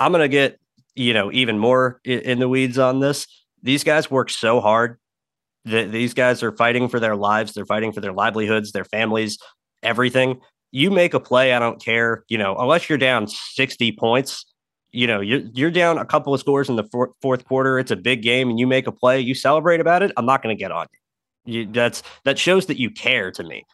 [0.01, 0.59] I'm going to get,
[0.97, 3.27] you know, even more in the weeds on this.
[3.63, 4.99] These guys work so hard.
[5.65, 7.53] these guys are fighting for their lives.
[7.53, 9.39] They're fighting for their livelihoods, their families,
[9.85, 10.41] everything.
[10.73, 14.45] You make a play, I don't care, you know, unless you're down 60 points,
[14.91, 17.79] you know, you're, you're down a couple of scores in the fourth, fourth quarter.
[17.79, 20.11] It's a big game and you make a play, you celebrate about it.
[20.17, 21.02] I'm not going to get on you.
[21.45, 23.65] You, that's that shows that you care to me.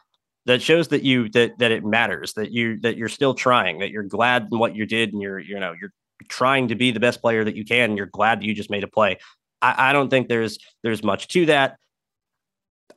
[0.45, 2.33] That shows that you that that it matters.
[2.33, 3.79] That you that you're still trying.
[3.79, 5.93] That you're glad in what you did, and you're you know you're
[6.27, 7.91] trying to be the best player that you can.
[7.91, 9.17] And you're glad that you just made a play.
[9.61, 11.77] I, I don't think there's there's much to that.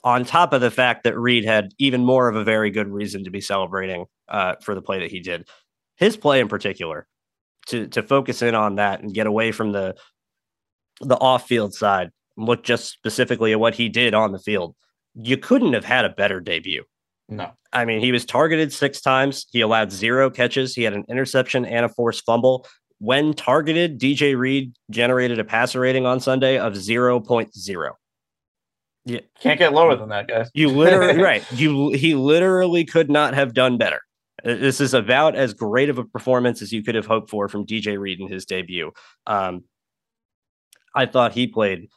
[0.05, 3.25] On top of the fact that Reed had even more of a very good reason
[3.25, 5.47] to be celebrating uh, for the play that he did,
[5.97, 7.07] his play in particular,
[7.67, 9.95] to to focus in on that and get away from the
[11.01, 14.75] the off field side look just specifically at what he did on the field,
[15.15, 16.85] you couldn't have had a better debut.
[17.29, 17.51] No.
[17.73, 19.47] I mean, he was targeted six times.
[19.53, 20.75] He allowed zero catches.
[20.75, 22.67] He had an interception and a forced fumble.
[22.99, 27.91] when targeted, DJ Reed generated a passer rating on Sunday of 0.0.
[29.05, 29.21] Yeah.
[29.41, 30.51] Can't get lower than that, guys.
[30.55, 31.45] You literally right.
[31.53, 34.01] You he literally could not have done better.
[34.45, 37.49] Uh, this is about as great of a performance as you could have hoped for
[37.49, 38.93] from DJ Reed in his debut.
[39.27, 39.65] Um,
[40.95, 41.89] I thought he played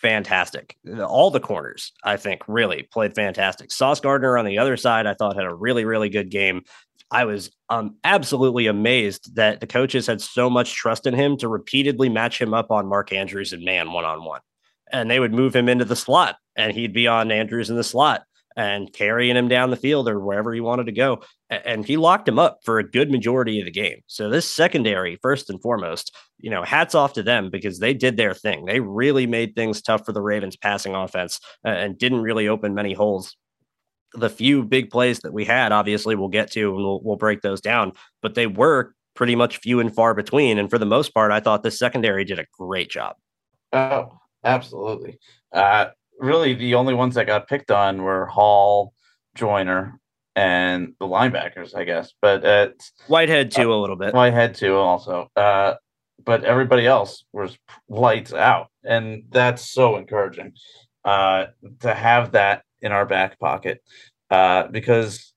[0.00, 0.76] fantastic.
[1.06, 3.72] All the corners, I think, really played fantastic.
[3.72, 6.62] Sauce Gardner on the other side, I thought had a really, really good game.
[7.10, 11.48] I was um, absolutely amazed that the coaches had so much trust in him to
[11.48, 14.40] repeatedly match him up on Mark Andrews and man one on one.
[14.92, 17.84] And they would move him into the slot and he'd be on Andrews in the
[17.84, 18.24] slot
[18.56, 21.22] and carrying him down the field or wherever he wanted to go.
[21.50, 24.00] And he locked him up for a good majority of the game.
[24.06, 28.18] So this secondary, first and foremost, you know, hats off to them because they did
[28.18, 28.66] their thing.
[28.66, 32.92] They really made things tough for the Ravens passing offense and didn't really open many
[32.92, 33.34] holes.
[34.12, 37.40] The few big plays that we had, obviously, we'll get to and we'll, we'll break
[37.40, 40.58] those down, but they were pretty much few and far between.
[40.58, 43.16] And for the most part, I thought the secondary did a great job.
[43.72, 45.18] Oh, absolutely.
[45.52, 45.86] Uh,
[46.18, 48.92] really the only ones that got picked on were Hall,
[49.34, 49.98] Joyner,
[50.36, 52.12] and the linebackers, I guess.
[52.20, 52.68] But uh,
[53.06, 54.14] Whitehead too, uh, a little bit.
[54.14, 55.28] Whitehead too, also.
[55.36, 55.74] Uh,
[56.24, 57.56] but everybody else was
[57.88, 60.52] lights out, and that's so encouraging
[61.04, 61.46] uh,
[61.80, 63.82] to have that in our back pocket
[64.30, 65.32] uh, because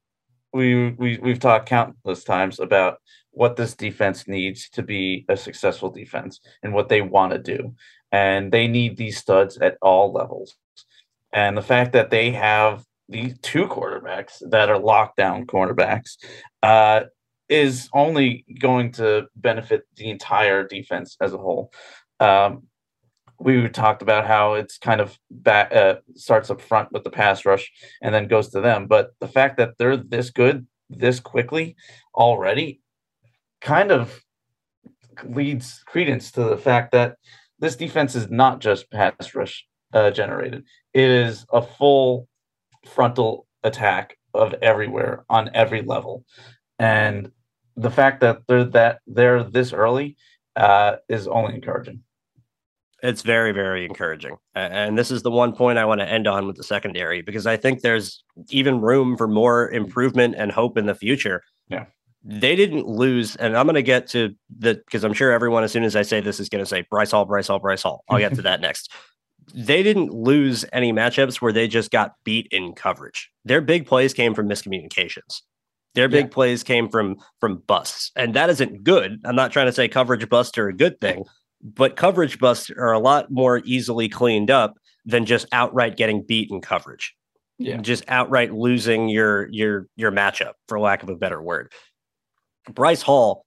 [0.53, 2.97] we we we've talked countless times about
[3.31, 7.73] what this defense needs to be a successful defense and what they want to do
[8.11, 10.55] and they need these studs at all levels
[11.31, 16.17] and the fact that they have these two quarterbacks that are lockdown cornerbacks
[16.63, 17.01] uh,
[17.49, 21.71] is only going to benefit the entire defense as a whole.
[22.19, 22.63] Um,
[23.39, 27.43] we talked about how it's kind of back, uh, starts up front with the pass
[27.43, 27.71] rush
[28.01, 28.87] and then goes to them.
[28.87, 31.75] But the fact that they're this good this quickly
[32.13, 32.81] already
[33.61, 34.21] kind of
[35.23, 37.15] leads credence to the fact that
[37.59, 40.63] this defense is not just pass rush uh, generated.
[40.93, 42.27] It is a full
[42.85, 46.25] frontal attack of everywhere on every level,
[46.79, 47.31] and
[47.75, 50.17] the fact that they're that they're this early
[50.55, 52.03] uh, is only encouraging.
[53.03, 54.37] It's very, very encouraging.
[54.53, 57.47] And this is the one point I want to end on with the secondary because
[57.47, 61.41] I think there's even room for more improvement and hope in the future.
[61.67, 61.85] Yeah.
[62.23, 65.71] They didn't lose, and I'm going to get to the because I'm sure everyone, as
[65.71, 68.03] soon as I say this, is going to say Bryce Hall, Bryce Hall, Bryce Hall.
[68.09, 68.91] I'll get to that next
[69.53, 73.29] they didn't lose any matchups where they just got beat in coverage.
[73.45, 75.41] Their big plays came from miscommunications.
[75.93, 76.33] Their big yeah.
[76.33, 79.19] plays came from from busts, and that isn't good.
[79.25, 81.25] I'm not trying to say coverage busts are a good thing,
[81.61, 86.49] but coverage busts are a lot more easily cleaned up than just outright getting beat
[86.49, 87.13] in coverage.
[87.57, 87.77] Yeah.
[87.77, 91.71] Just outright losing your your your matchup, for lack of a better word.
[92.73, 93.45] Bryce Hall,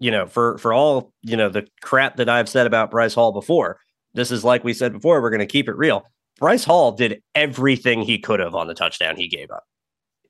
[0.00, 3.32] you know, for for all you know the crap that I've said about Bryce Hall
[3.32, 3.78] before,
[4.16, 6.04] this is like we said before, we're going to keep it real.
[6.38, 9.64] Bryce Hall did everything he could have on the touchdown he gave up.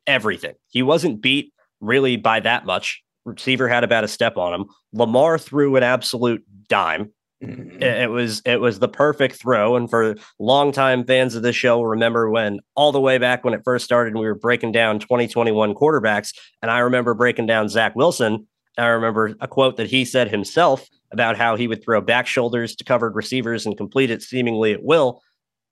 [0.07, 0.55] Everything.
[0.68, 3.03] He wasn't beat really by that much.
[3.25, 4.66] Receiver had about a step on him.
[4.92, 7.12] Lamar threw an absolute dime.
[7.42, 7.83] Mm-hmm.
[7.83, 9.77] It was it was the perfect throw.
[9.77, 13.62] And for longtime fans of this show, remember when all the way back when it
[13.64, 18.46] first started, we were breaking down 2021 quarterbacks, and I remember breaking down Zach Wilson.
[18.79, 22.77] I remember a quote that he said himself about how he would throw back shoulders
[22.77, 25.23] to covered receivers and complete it seemingly at will.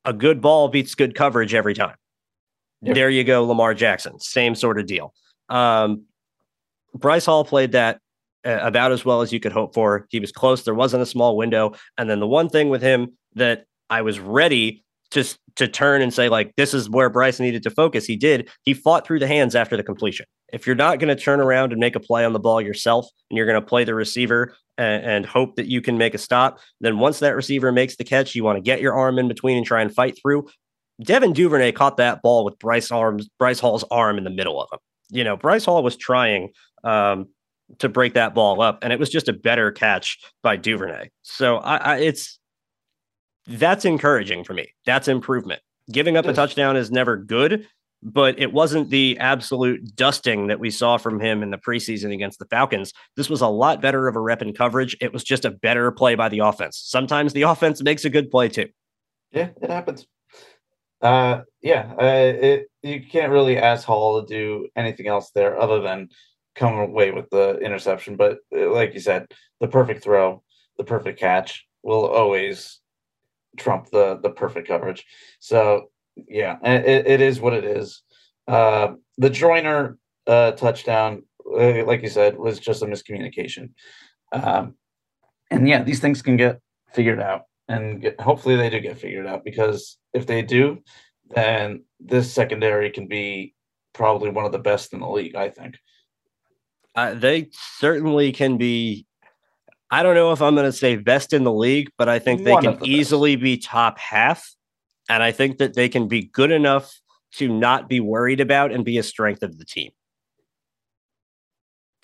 [0.04, 1.96] A good ball beats good coverage every time.
[2.82, 2.94] Yep.
[2.94, 4.20] There you go, Lamar Jackson.
[4.20, 5.14] Same sort of deal.
[5.48, 6.04] Um,
[6.94, 8.00] Bryce Hall played that
[8.44, 10.06] uh, about as well as you could hope for.
[10.10, 10.62] He was close.
[10.62, 11.74] There wasn't a small window.
[11.96, 15.24] And then the one thing with him that I was ready to,
[15.56, 18.04] to turn and say, like, this is where Bryce needed to focus.
[18.04, 18.50] He did.
[18.62, 20.26] He fought through the hands after the completion.
[20.52, 23.06] If you're not going to turn around and make a play on the ball yourself
[23.30, 26.18] and you're going to play the receiver and, and, hope that you can make a
[26.18, 26.58] stop.
[26.80, 29.56] Then once that receiver makes the catch, you want to get your arm in between
[29.56, 30.48] and try and fight through.
[31.02, 34.68] Devin Duvernay caught that ball with Bryce arms, Bryce Hall's arm in the middle of
[34.72, 34.78] him.
[35.10, 36.50] You know, Bryce Hall was trying
[36.82, 37.28] um,
[37.78, 41.10] to break that ball up, and it was just a better catch by Duvernay.
[41.22, 42.38] So I, I, it's
[43.46, 44.72] that's encouraging for me.
[44.86, 45.60] That's improvement.
[45.90, 47.66] Giving up a touchdown is never good,
[48.02, 52.38] but it wasn't the absolute dusting that we saw from him in the preseason against
[52.38, 52.92] the Falcons.
[53.16, 54.96] This was a lot better of a rep in coverage.
[55.00, 56.80] It was just a better play by the offense.
[56.84, 58.68] Sometimes the offense makes a good play too.
[59.30, 60.06] Yeah, it happens.
[61.02, 65.80] Uh, yeah, uh, it, you can't really ask Hall to do anything else there other
[65.80, 66.08] than
[66.54, 68.16] come away with the interception.
[68.16, 69.26] But uh, like you said,
[69.60, 70.42] the perfect throw,
[70.78, 72.80] the perfect catch will always
[73.56, 75.04] trump the the perfect coverage.
[75.40, 75.90] So
[76.28, 78.02] yeah, it, it is what it is.
[78.46, 83.70] Uh, the Joyner uh, touchdown, uh, like you said, was just a miscommunication.
[84.32, 84.74] Um,
[85.50, 86.60] and yeah, these things can get
[86.92, 90.78] figured out, and get, hopefully they do get figured out because if they do,
[91.34, 93.54] then this secondary can be
[93.92, 95.36] probably one of the best in the league.
[95.36, 95.78] I think.
[96.94, 99.06] Uh, they certainly can be.
[99.90, 102.42] I don't know if I'm going to say best in the league, but I think
[102.42, 103.42] they one can the easily best.
[103.42, 104.54] be top half.
[105.08, 106.92] And I think that they can be good enough
[107.34, 109.90] to not be worried about and be a strength of the team.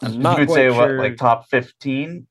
[0.02, 0.96] I'm not you would say sure.
[0.96, 2.26] what, like top 15?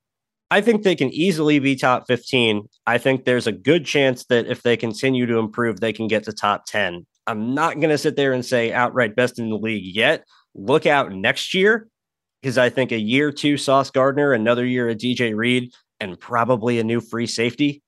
[0.51, 2.67] I think they can easily be top 15.
[2.87, 6.23] I think there's a good chance that if they continue to improve, they can get
[6.23, 7.05] to top 10.
[7.27, 10.25] I'm not going to sit there and say outright best in the league yet.
[10.55, 11.87] Look out next year
[12.41, 16.79] because I think a year two Sauce Gardner, another year of DJ Reed, and probably
[16.79, 17.81] a new free safety.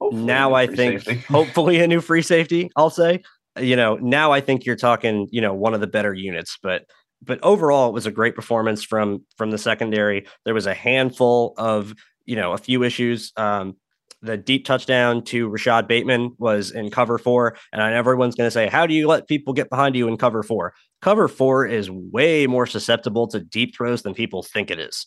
[0.00, 3.22] Hopefully now I think hopefully a new free safety, I'll say.
[3.58, 6.84] You know, now I think you're talking, you know, one of the better units, but
[7.22, 10.26] but overall, it was a great performance from from the secondary.
[10.44, 11.94] There was a handful of
[12.26, 13.32] you know a few issues.
[13.36, 13.76] Um,
[14.24, 18.46] the deep touchdown to Rashad Bateman was in cover four, and I know everyone's going
[18.46, 20.74] to say, "How do you let people get behind you in cover four?
[21.02, 25.06] Cover four is way more susceptible to deep throws than people think it is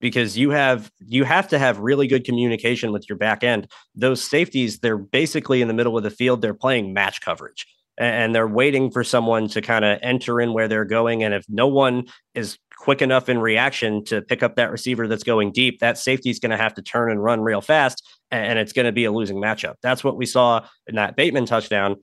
[0.00, 3.66] because you have you have to have really good communication with your back end.
[3.94, 6.42] Those safeties, they're basically in the middle of the field.
[6.42, 10.68] They're playing match coverage and they're waiting for someone to kind of enter in where
[10.68, 11.22] they're going.
[11.22, 15.22] And if no one is quick enough in reaction to pick up that receiver that's
[15.22, 18.58] going deep, that safety is going to have to turn and run real fast, and
[18.58, 19.76] it's going to be a losing matchup.
[19.82, 21.96] That's what we saw in that Bateman touchdown.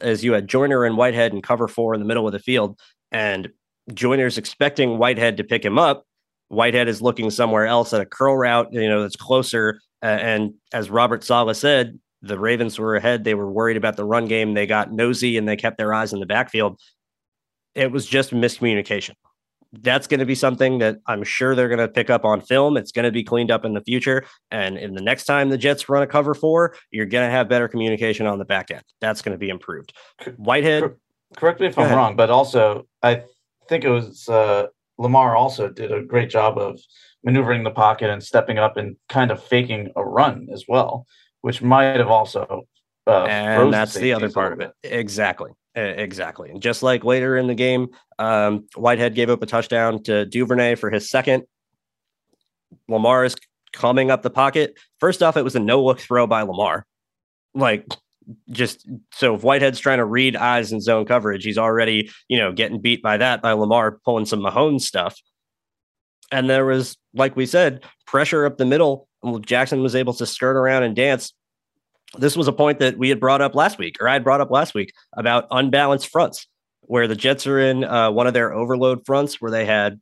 [0.00, 2.78] As you had Joyner and Whitehead and cover four in the middle of the field,
[3.12, 3.50] and
[3.92, 6.06] Joyner's expecting Whitehead to pick him up.
[6.48, 9.80] Whitehead is looking somewhere else at a curl route, you know, that's closer.
[10.02, 13.24] Uh, and as Robert Saleh said, the Ravens were ahead.
[13.24, 14.54] They were worried about the run game.
[14.54, 16.80] They got nosy and they kept their eyes in the backfield.
[17.74, 19.14] It was just miscommunication.
[19.72, 22.76] That's going to be something that I'm sure they're going to pick up on film.
[22.76, 24.24] It's going to be cleaned up in the future.
[24.50, 27.48] And in the next time the Jets run a cover four, you're going to have
[27.48, 28.82] better communication on the back end.
[29.00, 29.92] That's going to be improved.
[30.36, 30.96] Whitehead.
[31.36, 33.22] Correct me if I'm wrong, but also I
[33.68, 34.66] think it was uh,
[34.98, 36.80] Lamar also did a great job of
[37.22, 41.06] maneuvering the pocket and stepping up and kind of faking a run as well
[41.42, 42.66] which might have also
[43.06, 44.72] uh, and that's the other part of it.
[44.84, 45.50] Exactly.
[45.74, 46.50] Exactly.
[46.50, 50.74] And just like later in the game, um, Whitehead gave up a touchdown to Duvernay
[50.74, 51.44] for his second.
[52.88, 53.36] Lamar is
[53.72, 54.74] coming up the pocket.
[54.98, 56.86] First off, it was a no look throw by Lamar.
[57.54, 57.86] Like,
[58.50, 62.52] just so if Whitehead's trying to read eyes and zone coverage, he's already, you know,
[62.52, 65.20] getting beat by that by Lamar pulling some Mahone stuff.
[66.32, 69.08] And there was, like we said, pressure up the middle
[69.40, 71.32] Jackson was able to skirt around and dance.
[72.18, 74.40] This was a point that we had brought up last week, or I had brought
[74.40, 76.46] up last week about unbalanced fronts,
[76.82, 80.00] where the Jets are in uh, one of their overload fronts where they had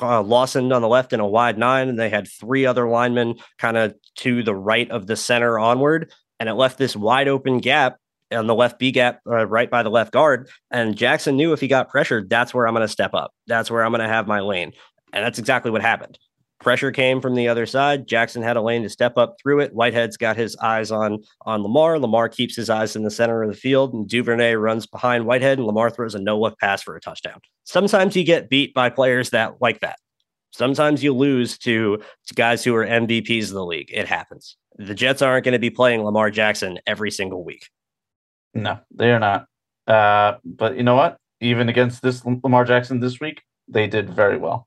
[0.00, 3.36] uh, Lawson on the left in a wide nine, and they had three other linemen
[3.58, 6.12] kind of to the right of the center onward.
[6.40, 7.96] And it left this wide open gap
[8.30, 10.48] on the left B gap, uh, right by the left guard.
[10.70, 13.32] And Jackson knew if he got pressured, that's where I'm going to step up.
[13.46, 14.72] That's where I'm going to have my lane.
[15.12, 16.18] And that's exactly what happened.
[16.60, 18.08] Pressure came from the other side.
[18.08, 19.72] Jackson had a lane to step up through it.
[19.72, 21.98] Whitehead's got his eyes on on Lamar.
[21.98, 25.58] Lamar keeps his eyes in the center of the field, and Duvernay runs behind Whitehead,
[25.58, 27.40] and Lamar throws a no look pass for a touchdown.
[27.64, 29.98] Sometimes you get beat by players that like that.
[30.50, 33.90] Sometimes you lose to, to guys who are MVPs of the league.
[33.92, 34.56] It happens.
[34.76, 37.68] The Jets aren't going to be playing Lamar Jackson every single week.
[38.54, 39.46] No, they are not.
[39.86, 41.18] Uh, but you know what?
[41.40, 44.66] Even against this Lamar Jackson this week, they did very well.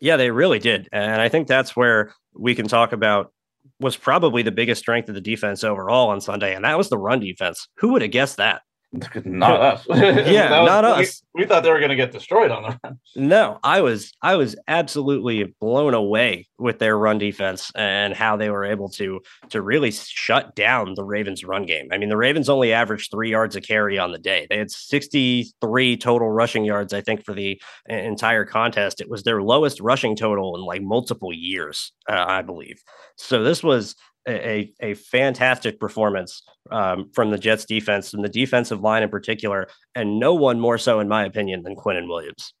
[0.00, 0.88] Yeah, they really did.
[0.92, 3.32] And I think that's where we can talk about
[3.80, 6.98] was probably the biggest strength of the defense overall on Sunday, and that was the
[6.98, 7.68] run defense.
[7.76, 8.62] Who would have guessed that?
[9.24, 9.86] not us.
[9.88, 11.22] yeah, was, not us.
[11.32, 12.98] We, we, thought they were going to get destroyed on the run.
[13.14, 18.50] No, I was I was absolutely blown away with their run defense and how they
[18.50, 19.20] were able to
[19.50, 21.88] to really shut down the Ravens run game.
[21.92, 24.48] I mean, the Ravens only averaged 3 yards a carry on the day.
[24.50, 29.00] They had 63 total rushing yards I think for the entire contest.
[29.00, 32.82] It was their lowest rushing total in like multiple years, uh, I believe.
[33.16, 33.94] So this was
[34.28, 39.68] a, a fantastic performance um, from the Jets defense and the defensive line in particular,
[39.94, 42.54] and no one more so, in my opinion, than Quinnen Williams.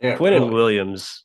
[0.00, 0.50] Yeah, Quinnen really.
[0.50, 1.24] Williams,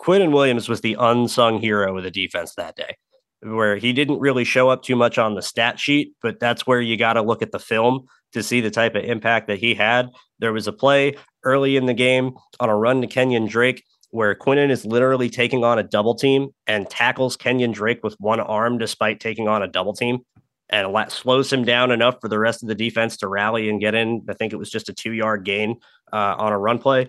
[0.00, 2.96] Quinnen Williams was the unsung hero of the defense that day,
[3.42, 6.80] where he didn't really show up too much on the stat sheet, but that's where
[6.80, 9.74] you got to look at the film to see the type of impact that he
[9.74, 10.08] had.
[10.38, 14.34] There was a play early in the game on a run to Kenyon Drake where
[14.34, 18.78] Quinnen is literally taking on a double team and tackles Kenyon Drake with one arm
[18.78, 20.20] despite taking on a double team
[20.68, 23.94] and slows him down enough for the rest of the defense to rally and get
[23.94, 24.24] in.
[24.28, 25.80] I think it was just a two yard gain
[26.12, 27.08] uh, on a run play.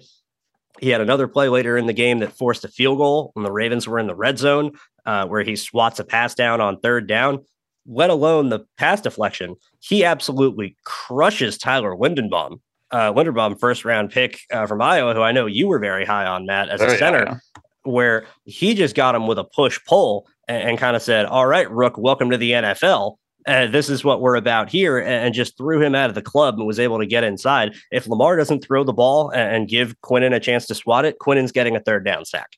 [0.79, 3.51] He had another play later in the game that forced a field goal when the
[3.51, 4.71] Ravens were in the red zone.
[5.05, 7.43] uh, where he swats a pass down on third down,
[7.85, 9.55] let alone the pass deflection.
[9.79, 12.59] He absolutely crushes Tyler Linderbaum.
[12.91, 16.25] Uh, Linderbaum, first round pick uh, from Iowa, who I know you were very high
[16.25, 17.39] on, Matt, as very a center, high.
[17.83, 21.47] where he just got him with a push pull and, and kind of said, All
[21.47, 23.15] right, Rook, welcome to the NFL.
[23.47, 26.57] Uh, this is what we're about here, and just threw him out of the club
[26.57, 27.73] and was able to get inside.
[27.91, 31.51] If Lamar doesn't throw the ball and give Quinnen a chance to swat it, Quinnen's
[31.51, 32.49] getting a third down sack.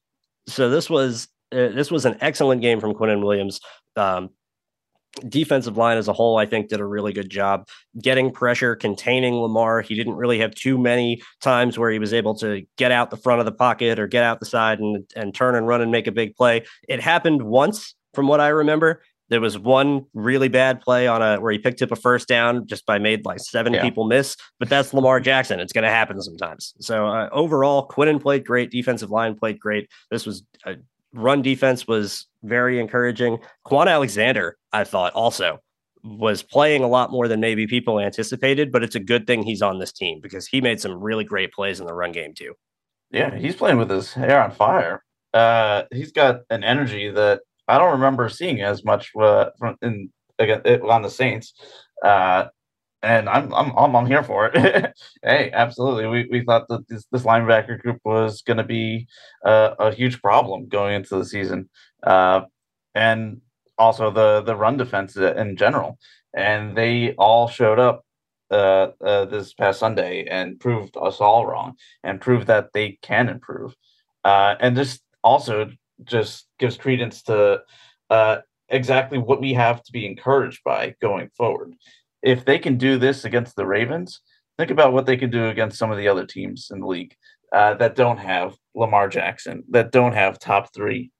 [0.48, 3.62] So this was uh, this was an excellent game from Quinnen Williams.
[3.96, 4.32] Um,
[5.30, 7.68] defensive line as a whole, I think, did a really good job
[8.02, 9.82] getting pressure, containing Lamar.
[9.82, 13.18] He didn't really have too many times where he was able to get out the
[13.18, 15.92] front of the pocket or get out the side and, and turn and run and
[15.92, 16.64] make a big play.
[16.88, 19.04] It happened once, from what I remember.
[19.30, 22.68] There was one really bad play on a where he picked up a first down
[22.68, 23.82] just by made like seven yeah.
[23.82, 25.60] people miss, but that's Lamar Jackson.
[25.60, 26.74] It's going to happen sometimes.
[26.80, 28.70] So uh, overall, Quinnen played great.
[28.70, 29.90] Defensive line played great.
[30.12, 30.76] This was a
[31.14, 33.40] run defense was very encouraging.
[33.66, 35.60] Kwon Alexander, I thought, also
[36.04, 39.62] was playing a lot more than maybe people anticipated, but it's a good thing he's
[39.62, 42.54] on this team because he made some really great plays in the run game too.
[43.12, 45.04] Yeah, he's playing with his hair on fire.
[45.34, 50.12] Uh, he's got an energy that I don't remember seeing as much uh, from in
[50.40, 51.54] again on the Saints.
[52.04, 52.46] Uh,
[53.04, 54.94] and I'm I'm I'm, I'm here for it.
[55.24, 56.08] hey, absolutely.
[56.08, 59.08] We, we thought that this, this linebacker group was going to be
[59.46, 61.70] uh, a huge problem going into the season,
[62.04, 62.42] uh,
[62.96, 63.42] and
[63.78, 66.00] also the the run defense in general.
[66.34, 68.06] And they all showed up
[68.50, 73.28] uh, uh, this past Sunday and proved us all wrong, and proved that they can
[73.30, 73.76] improve.
[74.24, 75.70] Uh, and this also
[76.06, 77.62] just gives credence to
[78.10, 78.38] uh,
[78.70, 81.74] exactly what we have to be encouraged by going forward
[82.24, 84.22] if they can do this against the Ravens,
[84.58, 87.16] think about what they can do against some of the other teams in the league
[87.54, 91.12] uh, that don't have Lamar Jackson, that don't have top three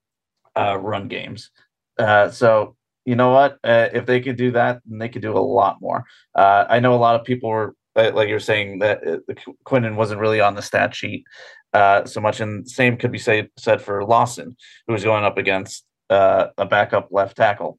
[0.56, 1.50] uh, run games.
[1.98, 3.58] Uh, so you know what?
[3.62, 6.04] Uh, if they could do that, then they could do a lot more.
[6.34, 9.94] Uh, I know a lot of people were uh, like you're saying that the Quinnen
[9.94, 11.24] wasn't really on the stat sheet
[11.74, 15.84] so much, and same could be say, said for Lawson, who was going up against
[16.10, 17.78] a backup left tackle.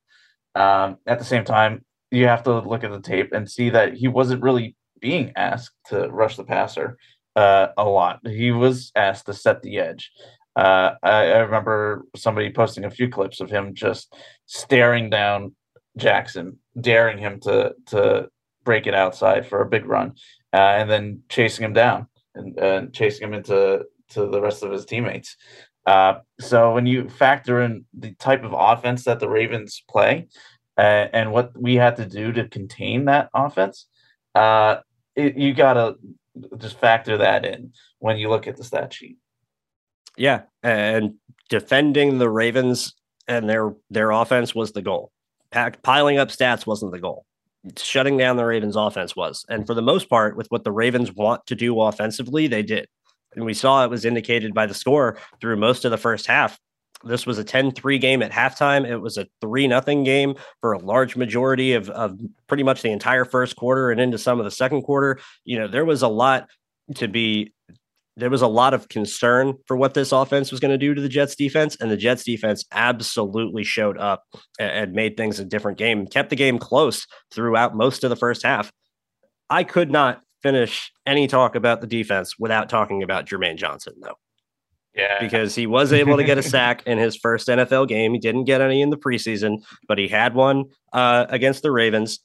[0.53, 1.84] Um, at the same time,
[2.16, 5.76] you have to look at the tape and see that he wasn't really being asked
[5.88, 6.97] to rush the passer
[7.36, 8.20] uh, a lot.
[8.26, 10.11] He was asked to set the edge.
[10.55, 15.53] Uh, I, I, remember somebody posting a few clips of him just staring down
[15.97, 18.30] Jackson, daring him to to
[18.63, 20.13] break it outside for a big run,
[20.53, 24.86] uh, and then chasing him down and, chasing him into to the rest of his
[24.86, 25.36] teammates.
[25.86, 30.28] Uh, so when you factor in the type of offense that the Ravens play,
[30.78, 33.88] uh, and what we had to do to contain that offense,
[34.34, 34.78] uh,
[35.15, 35.95] it, you got to
[36.57, 39.17] just factor that in when you look at the stat sheet.
[40.17, 41.15] Yeah, and
[41.49, 42.93] defending the Ravens
[43.28, 45.11] and their their offense was the goal.
[45.51, 47.26] Pack, piling up stats wasn't the goal.
[47.78, 51.11] Shutting down the Ravens' offense was, and for the most part, with what the Ravens
[51.11, 52.88] want to do offensively, they did.
[53.36, 56.59] And we saw it was indicated by the score through most of the first half
[57.06, 58.88] this was a 10-3 game at halftime.
[58.88, 62.91] It was a 3 nothing game for a large majority of, of pretty much the
[62.91, 65.20] entire first quarter and into some of the second quarter.
[65.43, 66.49] You know, there was a lot
[66.95, 67.53] to be
[68.18, 71.01] there was a lot of concern for what this offense was going to do to
[71.01, 74.24] the Jets defense, and the Jets defense absolutely showed up
[74.58, 78.43] and, made things a different game, kept the game close throughout most of the first
[78.43, 78.72] half.
[79.49, 84.18] I could not finish any talk about the defense without talking about Jermaine Johnson, though.
[84.96, 85.20] Yeah.
[85.20, 88.14] Because he was able to get a sack in his first NFL game.
[88.14, 92.20] He didn't get any in the preseason, but he had one uh, against the Ravens.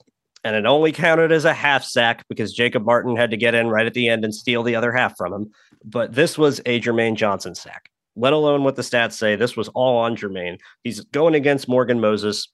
[0.45, 3.69] And it only counted as a half sack because Jacob Martin had to get in
[3.69, 5.51] right at the end and steal the other half from him.
[5.85, 9.37] But this was a Jermaine Johnson sack, let alone what the stats say.
[9.37, 10.59] This was all on Jermaine.
[10.83, 12.49] He's going against Morgan Moses.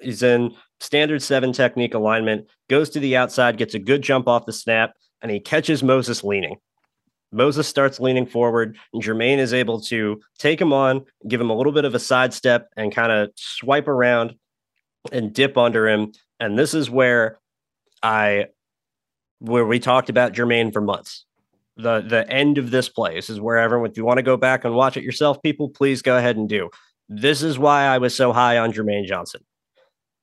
[0.00, 4.46] He's in standard seven technique alignment, goes to the outside, gets a good jump off
[4.46, 6.56] the snap, and he catches Moses leaning.
[7.34, 11.56] Moses starts leaning forward, and Jermaine is able to take him on, give him a
[11.56, 14.36] little bit of a sidestep, and kind of swipe around
[15.12, 16.12] and dip under him.
[16.38, 17.38] And this is where
[18.02, 18.46] I,
[19.40, 21.26] where we talked about Jermaine for months.
[21.76, 23.16] The the end of this play.
[23.16, 25.68] This is where everyone, if you want to go back and watch it yourself, people,
[25.68, 26.70] please go ahead and do.
[27.08, 29.44] This is why I was so high on Jermaine Johnson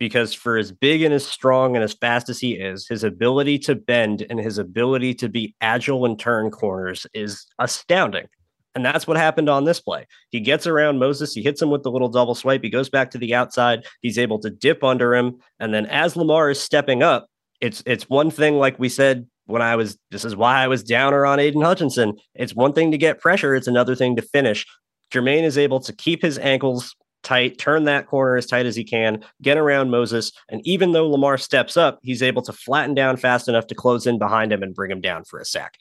[0.01, 3.59] because for as big and as strong and as fast as he is, his ability
[3.59, 8.25] to bend and his ability to be agile and turn corners is astounding.
[8.73, 10.07] And that's what happened on this play.
[10.31, 13.11] He gets around Moses, he hits him with the little double swipe, he goes back
[13.11, 17.03] to the outside, he's able to dip under him, and then as Lamar is stepping
[17.03, 17.27] up,
[17.59, 20.81] it's it's one thing like we said when I was this is why I was
[20.81, 22.17] downer on Aidan Hutchinson.
[22.33, 24.65] It's one thing to get pressure, it's another thing to finish.
[25.13, 28.83] Jermaine is able to keep his ankles tight, turn that corner as tight as he
[28.83, 30.31] can, get around Moses.
[30.49, 34.07] And even though Lamar steps up, he's able to flatten down fast enough to close
[34.07, 35.77] in behind him and bring him down for a sack.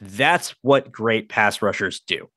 [0.00, 2.28] That's what great pass rushers do.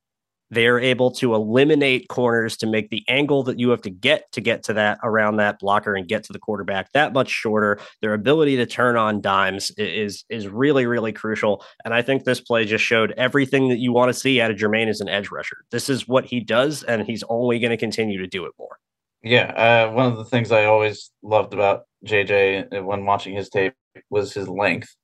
[0.49, 4.31] They are able to eliminate corners to make the angle that you have to get
[4.33, 7.79] to get to that around that blocker and get to the quarterback that much shorter.
[8.01, 11.63] Their ability to turn on dimes is is really really crucial.
[11.83, 14.57] And I think this play just showed everything that you want to see out of
[14.57, 15.57] Jermaine as an edge rusher.
[15.71, 18.77] This is what he does, and he's only going to continue to do it more.
[19.23, 23.73] Yeah, uh, one of the things I always loved about JJ when watching his tape
[24.09, 24.95] was his length.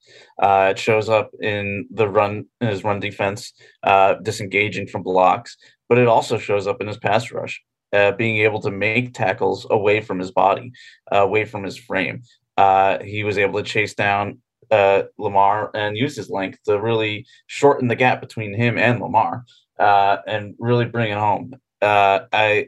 [0.41, 5.57] Uh, it shows up in the run in his run defense, uh, disengaging from blocks,
[5.89, 7.61] but it also shows up in his pass rush,
[7.93, 10.71] uh, being able to make tackles away from his body,
[11.11, 12.21] uh, away from his frame.
[12.57, 14.39] Uh, he was able to chase down
[14.71, 19.45] uh, Lamar and use his length to really shorten the gap between him and Lamar,
[19.79, 21.53] and really bring it home.
[21.81, 22.67] I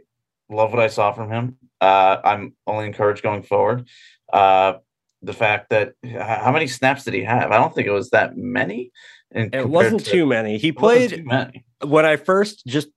[0.49, 1.57] love what I saw from him.
[1.81, 3.87] I'm only encouraged going forward.
[4.31, 4.73] Uh,
[5.25, 7.51] the fact that how many snaps did he have?
[7.51, 8.91] I don't think it was that many.
[9.31, 10.57] And It wasn't to, too many.
[10.57, 11.65] He played many.
[11.83, 12.87] when I first just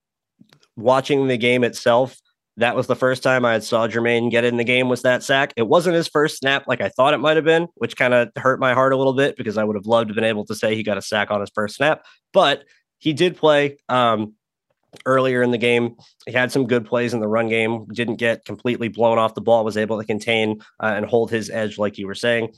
[0.76, 2.18] watching the game itself.
[2.58, 5.22] That was the first time I had saw Jermaine get in the game was that
[5.22, 5.52] sack.
[5.56, 8.30] It wasn't his first snap like I thought it might have been, which kind of
[8.36, 10.44] hurt my heart a little bit because I would have loved to have been able
[10.46, 12.04] to say he got a sack on his first snap.
[12.32, 12.64] But
[12.98, 13.78] he did play.
[13.88, 14.34] Um,
[15.06, 15.96] earlier in the game.
[16.26, 19.40] He had some good plays in the run game, didn't get completely blown off the
[19.40, 22.54] ball, was able to contain uh, and hold his edge, like you were saying.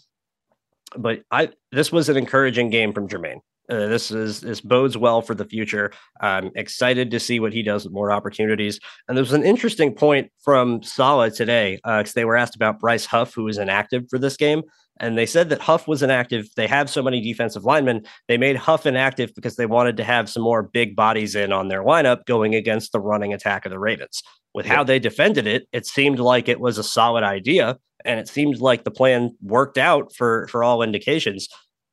[0.97, 3.41] But I this was an encouraging game from Jermaine.
[3.71, 5.93] Uh, this is this bodes well for the future.
[6.21, 8.81] I'm excited to see what he does with more opportunities.
[9.07, 12.81] And there was an interesting point from Saleh today because uh, they were asked about
[12.81, 14.63] Bryce Huff, who was inactive for this game,
[15.01, 16.49] and they said that Huff was inactive.
[16.57, 18.05] They have so many defensive linemen.
[18.29, 21.69] They made Huff inactive because they wanted to have some more big bodies in on
[21.69, 24.23] their lineup going against the running attack of the Ravens.
[24.53, 28.29] With how they defended it, it seemed like it was a solid idea, and it
[28.29, 31.49] seemed like the plan worked out for for all indications.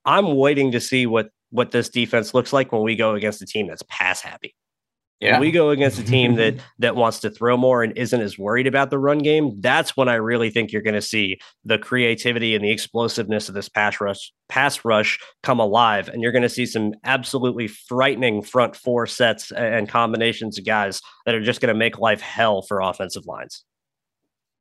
[0.05, 3.45] I'm waiting to see what what this defense looks like when we go against a
[3.45, 4.55] team that's pass happy.
[5.19, 5.33] Yeah.
[5.33, 8.37] When we go against a team that that wants to throw more and isn't as
[8.37, 11.79] worried about the run game, that's when I really think you're going to see the
[11.79, 16.43] creativity and the explosiveness of this pass rush pass rush come alive and you're going
[16.43, 21.61] to see some absolutely frightening front four sets and combinations of guys that are just
[21.61, 23.65] going to make life hell for offensive lines.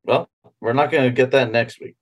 [0.05, 0.31] Well,
[0.61, 1.97] we're not going to get that next week.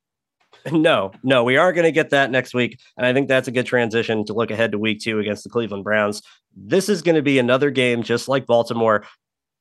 [0.72, 2.80] No, no, we are going to get that next week.
[2.96, 5.50] And I think that's a good transition to look ahead to week two against the
[5.50, 6.22] Cleveland Browns.
[6.56, 9.04] This is going to be another game, just like Baltimore,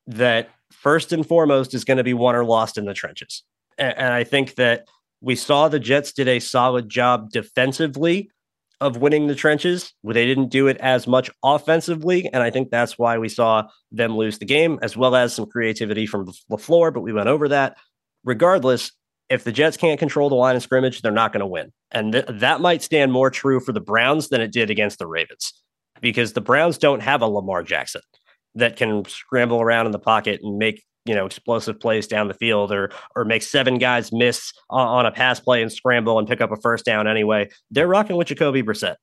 [0.07, 3.43] that first and foremost is going to be won or lost in the trenches.
[3.77, 4.87] And, and I think that
[5.21, 8.29] we saw the Jets did a solid job defensively
[8.81, 9.93] of winning the trenches.
[10.03, 12.29] They didn't do it as much offensively.
[12.33, 15.45] And I think that's why we saw them lose the game, as well as some
[15.45, 17.77] creativity from LaFleur, but we went over that.
[18.25, 18.91] Regardless,
[19.33, 21.71] if the Jets can't control the line of scrimmage, they're not going to win.
[21.91, 25.07] And th- that might stand more true for the Browns than it did against the
[25.07, 25.53] Ravens
[26.01, 28.01] because the Browns don't have a Lamar Jackson
[28.53, 32.35] that can scramble around in the pocket and make you know explosive plays down the
[32.35, 36.39] field or or make seven guys miss on, a pass play and scramble and pick
[36.39, 37.49] up a first down anyway.
[37.71, 38.97] They're rocking with Jacoby Brissett.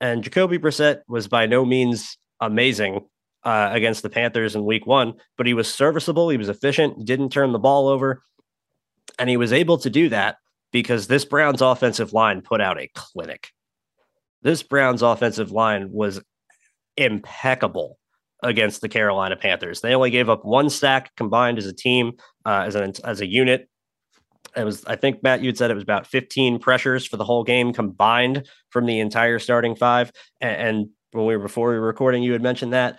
[0.00, 3.06] And Jacoby Brissett was by no means amazing
[3.44, 6.28] uh, against the Panthers in week one, but he was serviceable.
[6.28, 8.22] He was efficient, didn't turn the ball over.
[9.18, 10.36] And he was able to do that
[10.72, 13.50] because this Browns offensive line put out a clinic.
[14.42, 16.20] This Browns offensive line was
[16.96, 17.98] impeccable
[18.42, 19.80] against the Carolina Panthers.
[19.80, 22.12] They only gave up one sack combined as a team,
[22.44, 23.68] uh, as an as a unit.
[24.56, 27.44] It was, I think, Matt, you'd said it was about 15 pressures for the whole
[27.44, 30.10] game combined from the entire starting five.
[30.40, 32.98] And, and when we were before we were recording, you had mentioned that,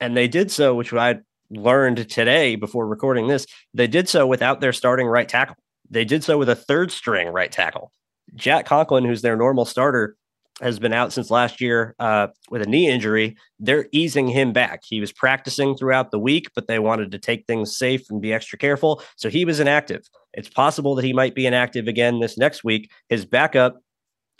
[0.00, 1.16] and they did so, which I
[1.50, 5.56] learned today before recording this, they did so without their starting right tackle.
[5.90, 7.92] They did so with a third string right tackle.
[8.34, 10.16] Jack Conklin, who's their normal starter,
[10.60, 13.36] has been out since last year uh, with a knee injury.
[13.60, 14.82] They're easing him back.
[14.86, 18.32] He was practicing throughout the week, but they wanted to take things safe and be
[18.32, 19.02] extra careful.
[19.16, 20.08] So he was inactive.
[20.32, 22.90] It's possible that he might be inactive again this next week.
[23.08, 23.76] His backup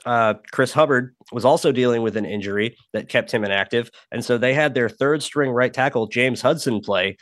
[0.06, 3.90] uh, Chris Hubbard was also dealing with an injury that kept him inactive.
[4.12, 7.16] And so they had their third string right tackle, James Hudson, play,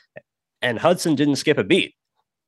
[0.61, 1.95] and Hudson didn't skip a beat.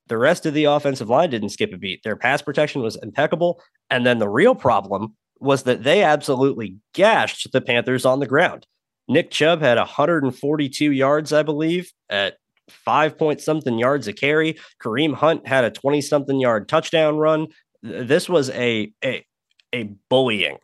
[0.08, 2.02] The rest of the offensive line didn't skip a beat.
[2.04, 3.60] Their pass protection was impeccable.
[3.90, 8.66] And then the real problem was that they absolutely gashed the Panthers on the ground.
[9.08, 12.34] Nick Chubb had 142 yards, I believe, at
[12.68, 14.58] five point something yards a carry.
[14.82, 17.48] Kareem Hunt had a 20 something yard touchdown run.
[17.82, 19.25] This was a, a
[19.74, 20.58] a bullying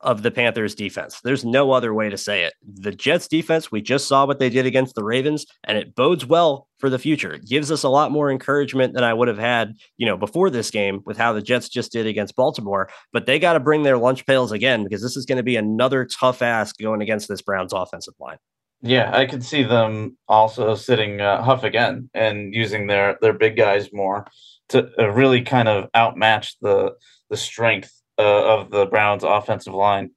[0.00, 1.20] of the Panthers defense.
[1.24, 2.52] There's no other way to say it.
[2.62, 6.26] The Jets defense, we just saw what they did against the Ravens, and it bodes
[6.26, 7.32] well for the future.
[7.32, 10.50] It gives us a lot more encouragement than I would have had, you know, before
[10.50, 12.90] this game with how the Jets just did against Baltimore.
[13.12, 15.56] But they got to bring their lunch pails again because this is going to be
[15.56, 18.38] another tough ask going against this Browns offensive line.
[18.82, 23.56] Yeah, I could see them also sitting uh, Huff again and using their their big
[23.56, 24.26] guys more
[24.68, 26.92] to uh, really kind of outmatch the
[27.30, 30.10] the strength uh, of the Browns' offensive line.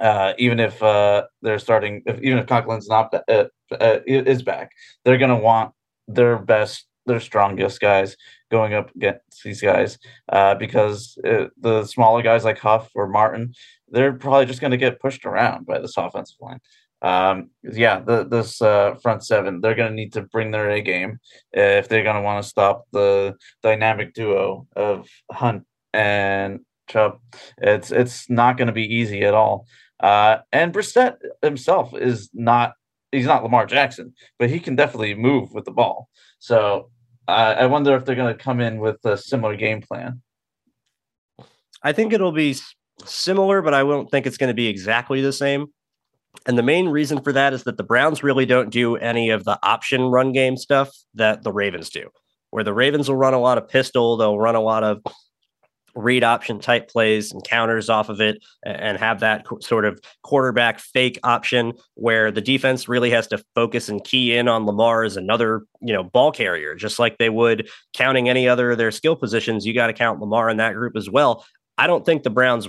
[0.00, 4.72] Uh, even if uh, they're starting, if, even if Conklin's not uh, uh, is back,
[5.04, 5.72] they're going to want
[6.08, 8.16] their best, their strongest guys
[8.50, 9.98] going up against these guys
[10.32, 13.54] uh, because the smaller guys like Huff or Martin,
[13.88, 16.60] they're probably just going to get pushed around by this offensive line.
[17.02, 18.58] Um, yeah, the, this
[19.00, 21.20] front seven, they're going to need to bring their A game
[21.52, 27.18] if they're going to want to stop the dynamic duo of Hunt and Chubb.
[27.58, 29.66] It's it's not going to be easy at all.
[30.00, 32.74] Uh, and Brissett himself is not
[33.12, 36.08] he's not Lamar Jackson, but he can definitely move with the ball.
[36.38, 36.90] So
[37.28, 40.20] uh, I wonder if they're going to come in with a similar game plan.
[41.82, 42.56] I think it'll be
[43.04, 45.66] similar, but I won't think it's going to be exactly the same.
[46.46, 49.44] And the main reason for that is that the Browns really don't do any of
[49.44, 52.08] the option run game stuff that the Ravens do.
[52.50, 55.02] Where the Ravens will run a lot of pistol, they'll run a lot of
[55.94, 60.78] read option type plays and counters off of it and have that sort of quarterback
[60.80, 65.16] fake option where the defense really has to focus and key in on Lamar as
[65.16, 69.16] another, you know, ball carrier, just like they would counting any other of their skill
[69.16, 69.66] positions.
[69.66, 71.44] You got to count Lamar in that group as well.
[71.78, 72.68] I don't think the Browns,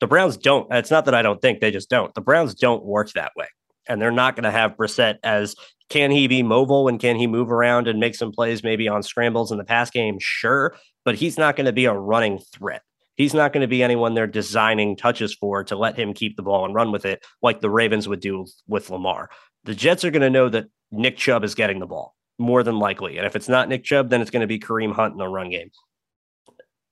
[0.00, 2.14] the Browns don't, it's not that I don't think they just don't.
[2.14, 3.46] The Browns don't work that way.
[3.88, 5.56] And they're not going to have Brissett as
[5.90, 9.02] can he be mobile and can he move around and make some plays maybe on
[9.02, 10.18] scrambles in the pass game?
[10.20, 10.74] Sure
[11.04, 12.82] but he's not going to be a running threat.
[13.16, 16.42] He's not going to be anyone they're designing touches for to let him keep the
[16.42, 19.30] ball and run with it like the Ravens would do with Lamar.
[19.64, 22.78] The Jets are going to know that Nick Chubb is getting the ball more than
[22.78, 23.18] likely.
[23.18, 25.28] And if it's not Nick Chubb, then it's going to be Kareem Hunt in the
[25.28, 25.70] run game.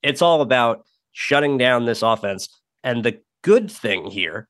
[0.02, 2.48] It's all about shutting down this offense.
[2.84, 4.48] And the good thing here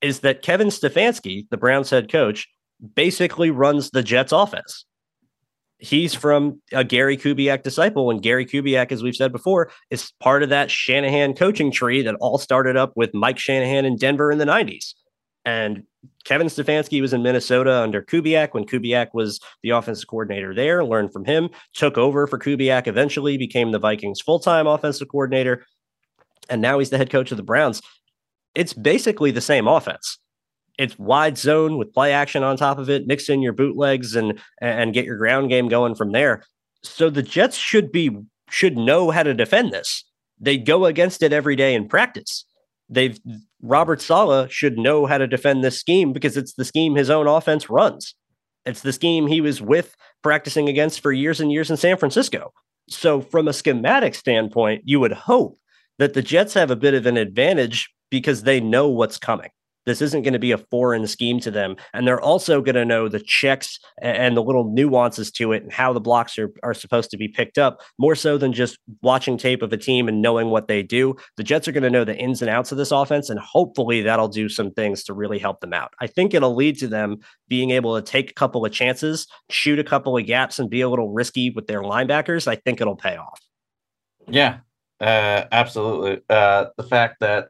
[0.00, 2.48] is that Kevin Stefanski, the Browns head coach,
[2.94, 4.84] basically runs the Jets offense
[5.78, 8.10] he's from a Gary Kubiak disciple.
[8.10, 12.16] And Gary Kubiak, as we've said before, is part of that Shanahan coaching tree that
[12.16, 14.94] all started up with Mike Shanahan in Denver in the 90s.
[15.44, 15.84] And
[16.24, 21.12] Kevin Stefanski was in Minnesota under Kubiak when Kubiak was the offensive coordinator there, learned
[21.12, 25.64] from him, took over for Kubiak, eventually became the Vikings full time offensive coordinator.
[26.50, 27.80] And now he's the head coach of the Browns.
[28.54, 30.18] It's basically the same offense
[30.78, 33.06] it's wide zone with play action on top of it.
[33.06, 36.44] Mix in your bootlegs and and get your ground game going from there.
[36.82, 38.16] So the Jets should be
[38.48, 40.04] should know how to defend this.
[40.40, 42.44] They go against it every day in practice.
[42.88, 43.18] They've
[43.60, 47.26] Robert Saleh should know how to defend this scheme because it's the scheme his own
[47.26, 48.14] offense runs.
[48.64, 52.52] It's the scheme he was with practicing against for years and years in San Francisco.
[52.88, 55.58] So from a schematic standpoint, you would hope
[55.98, 59.50] that the Jets have a bit of an advantage because they know what's coming.
[59.88, 61.76] This isn't going to be a foreign scheme to them.
[61.94, 65.72] And they're also going to know the checks and the little nuances to it and
[65.72, 69.38] how the blocks are, are supposed to be picked up more so than just watching
[69.38, 71.16] tape of a team and knowing what they do.
[71.38, 73.30] The Jets are going to know the ins and outs of this offense.
[73.30, 75.94] And hopefully that'll do some things to really help them out.
[76.00, 79.78] I think it'll lead to them being able to take a couple of chances, shoot
[79.78, 82.46] a couple of gaps, and be a little risky with their linebackers.
[82.46, 83.40] I think it'll pay off.
[84.28, 84.58] Yeah,
[85.00, 86.20] uh, absolutely.
[86.28, 87.48] Uh, the fact that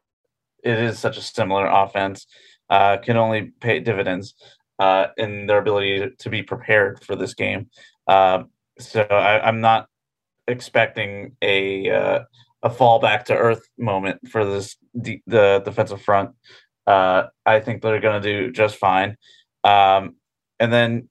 [0.69, 2.27] it is such a similar offense
[2.71, 4.35] uh, can only pay dividends
[4.79, 7.69] uh, in their ability to be prepared for this game.
[8.07, 8.45] Uh,
[8.79, 9.89] so I, am not
[10.47, 12.21] expecting a uh,
[12.63, 16.31] a fall back to earth moment for this de- the defensive front.
[16.87, 19.17] Uh, I think they're going to do just fine.
[19.65, 20.17] Um,
[20.61, 21.09] and then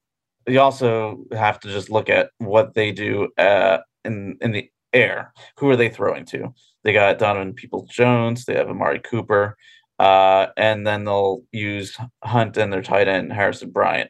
[0.47, 5.33] you also have to just look at what they do uh, in in the air.
[5.57, 6.53] Who are they throwing to?
[6.87, 8.45] They got Donovan Peoples Jones.
[8.45, 9.57] They have Amari Cooper.
[9.99, 14.09] Uh, and then they'll use Hunt and their tight end Harrison Bryant.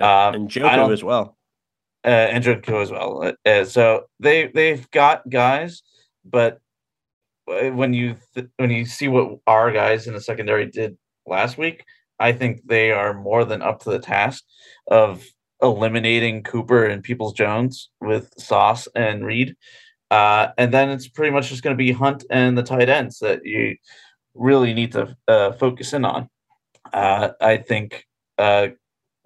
[0.00, 1.36] Uh, and Njoku as well.
[2.02, 3.34] Uh, and Njoku as well.
[3.44, 5.82] Uh, so they they've got guys,
[6.24, 6.60] but
[7.46, 10.96] uh, when you th- when you see what our guys in the secondary did
[11.26, 11.84] last week,
[12.18, 14.44] I think they are more than up to the task
[14.86, 15.26] of
[15.60, 19.56] eliminating Cooper and Peoples Jones with Sauce and Reed.
[20.14, 23.18] Uh, and then it's pretty much just going to be Hunt and the tight ends
[23.18, 23.76] that you
[24.34, 26.28] really need to uh, focus in on.
[26.92, 28.06] Uh, I think
[28.38, 28.68] uh,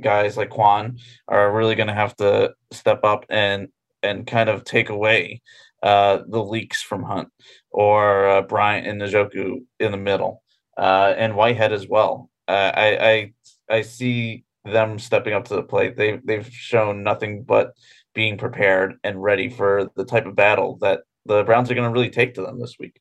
[0.01, 3.69] guys like Kwon are really going to have to step up and
[4.03, 5.43] and kind of take away
[5.83, 7.29] uh, the leaks from Hunt
[7.71, 10.43] or uh, Bryant and Njoku in the middle.
[10.79, 12.31] and Whitehead as well.
[12.47, 13.33] I,
[13.69, 15.99] I I see them stepping up to the plate.
[15.99, 17.75] They they've shown nothing but
[18.15, 21.93] being prepared and ready for the type of battle that the Browns are going to
[21.93, 23.01] really take to them this week.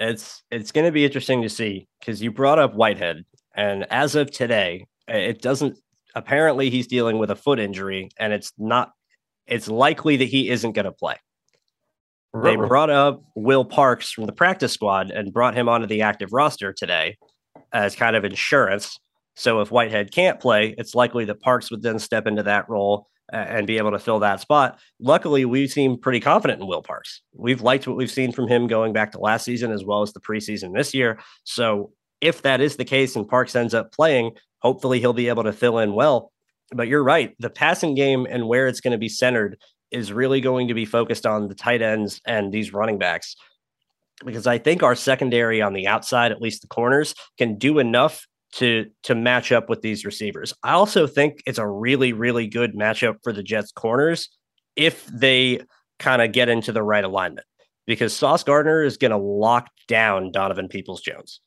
[0.00, 3.24] It's it's going to be interesting to see because you brought up Whitehead,
[3.56, 5.78] and as of today, it doesn't.
[6.14, 8.92] Apparently, he's dealing with a foot injury, and it's not.
[9.46, 11.16] It's likely that he isn't going to play.
[12.42, 16.32] They brought up Will Parks from the practice squad and brought him onto the active
[16.32, 17.16] roster today
[17.72, 18.98] as kind of insurance.
[19.34, 23.08] So if Whitehead can't play, it's likely that Parks would then step into that role
[23.30, 24.78] and be able to fill that spot.
[25.00, 27.22] Luckily, we seem pretty confident in Will Parks.
[27.34, 30.12] We've liked what we've seen from him going back to last season as well as
[30.12, 31.18] the preseason this year.
[31.44, 35.44] So if that is the case and Parks ends up playing, hopefully he'll be able
[35.44, 36.32] to fill in well.
[36.72, 37.34] But you're right.
[37.38, 39.58] The passing game and where it's going to be centered
[39.90, 43.36] is really going to be focused on the tight ends and these running backs.
[44.24, 48.26] Because I think our secondary on the outside, at least the corners, can do enough
[48.52, 50.54] to to match up with these receivers.
[50.62, 54.28] I also think it's a really really good matchup for the Jets corners
[54.76, 55.60] if they
[55.98, 57.46] kind of get into the right alignment
[57.86, 61.40] because Sauce Gardner is going to lock down Donovan Peoples Jones.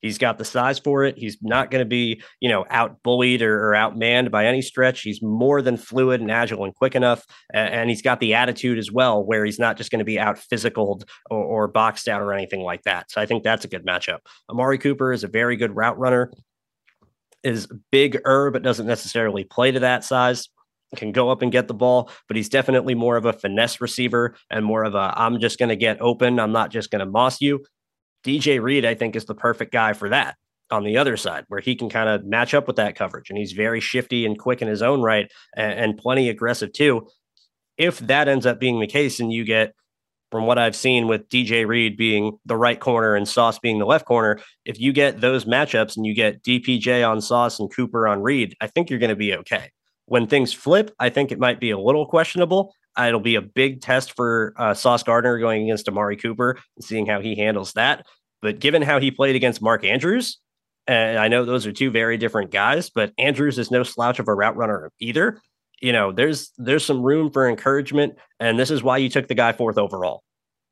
[0.00, 1.18] He's got the size for it.
[1.18, 5.00] He's not going to be, you know, out bullied or, or outmanned by any stretch.
[5.02, 7.26] He's more than fluid and agile and quick enough.
[7.52, 10.18] And, and he's got the attitude as well, where he's not just going to be
[10.18, 13.10] out physical or, or boxed out or anything like that.
[13.10, 14.18] So I think that's a good matchup.
[14.48, 16.30] Amari Cooper is a very good route runner
[17.42, 20.48] is bigger, but doesn't necessarily play to that size.
[20.96, 24.34] Can go up and get the ball, but he's definitely more of a finesse receiver
[24.50, 26.40] and more of a I'm just going to get open.
[26.40, 27.62] I'm not just going to moss you.
[28.24, 30.36] DJ Reed, I think, is the perfect guy for that
[30.70, 33.28] on the other side, where he can kind of match up with that coverage.
[33.28, 37.08] And he's very shifty and quick in his own right and, and plenty aggressive too.
[37.76, 39.74] If that ends up being the case and you get
[40.30, 43.86] from what I've seen with DJ Reed being the right corner and Sauce being the
[43.86, 48.06] left corner, if you get those matchups and you get DPJ on Sauce and Cooper
[48.06, 49.70] on Reed, I think you're going to be okay.
[50.06, 52.74] When things flip, I think it might be a little questionable.
[52.98, 57.06] It'll be a big test for uh, Sauce Gardner going against Amari Cooper and seeing
[57.06, 58.06] how he handles that.
[58.42, 60.38] But given how he played against Mark Andrews,
[60.86, 64.28] and I know those are two very different guys, but Andrews is no slouch of
[64.28, 65.40] a route runner either
[65.80, 69.34] you know, there's there's some room for encouragement, and this is why you took the
[69.34, 70.22] guy fourth overall,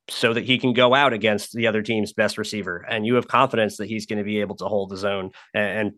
[0.09, 3.29] so that he can go out against the other team's best receiver, and you have
[3.29, 5.93] confidence that he's going to be able to hold his own and, and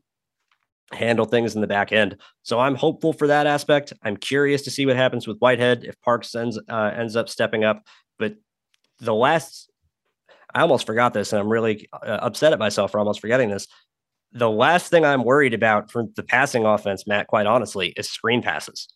[0.92, 2.16] handle things in the back end.
[2.42, 3.92] So I'm hopeful for that aspect.
[4.02, 7.64] I'm curious to see what happens with Whitehead if Parks ends uh, ends up stepping
[7.64, 7.82] up.
[8.18, 8.34] But
[8.98, 9.70] the last,
[10.54, 13.66] I almost forgot this, and I'm really uh, upset at myself for almost forgetting this.
[14.32, 18.42] The last thing I'm worried about for the passing offense, Matt, quite honestly, is screen
[18.42, 18.86] passes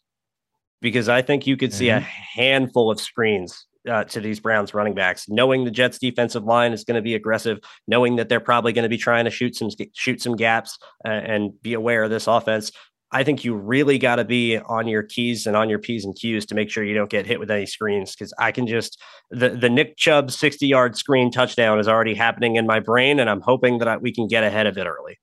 [0.82, 1.78] because I think you could mm-hmm.
[1.78, 2.40] see a mm-hmm.
[2.40, 6.84] handful of screens uh, to these Browns running backs, knowing the Jets defensive line is
[6.84, 7.58] going to be aggressive,
[7.88, 11.08] knowing that they're probably going to be trying to shoot some shoot some gaps uh,
[11.08, 12.70] and be aware of this offense.
[13.14, 16.16] I think you really got to be on your keys and on your P's and
[16.16, 18.14] Q's to make sure you don't get hit with any screens.
[18.14, 22.56] Because I can just the the Nick Chubb sixty yard screen touchdown is already happening
[22.56, 25.18] in my brain, and I'm hoping that I, we can get ahead of it early.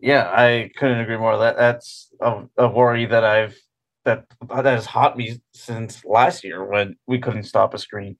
[0.00, 1.38] Yeah, I couldn't agree more.
[1.38, 3.56] That that's a, a worry that I've
[4.04, 8.16] that that has haunt me since last year when we couldn't stop a screen.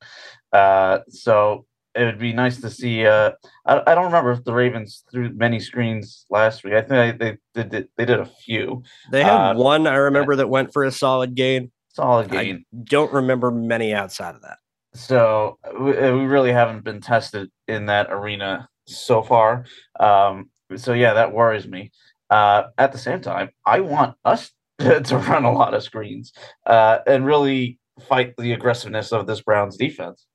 [0.53, 3.07] Uh, so it would be nice to see.
[3.07, 3.33] Uh,
[3.67, 6.75] I, I don't remember if the Ravens threw many screens last week.
[6.75, 8.83] I think they they did they did a few.
[9.11, 11.71] They had uh, one I remember that went for a solid gain.
[11.89, 12.65] Solid gain.
[12.73, 14.59] I don't remember many outside of that.
[14.95, 19.65] So we, we really haven't been tested in that arena so far.
[20.01, 21.93] Um, so yeah, that worries me.
[22.31, 24.51] Uh, at the same time, I want us
[25.05, 26.33] to run a lot of screens
[26.67, 30.27] uh, and really fight the aggressiveness of this Browns defense.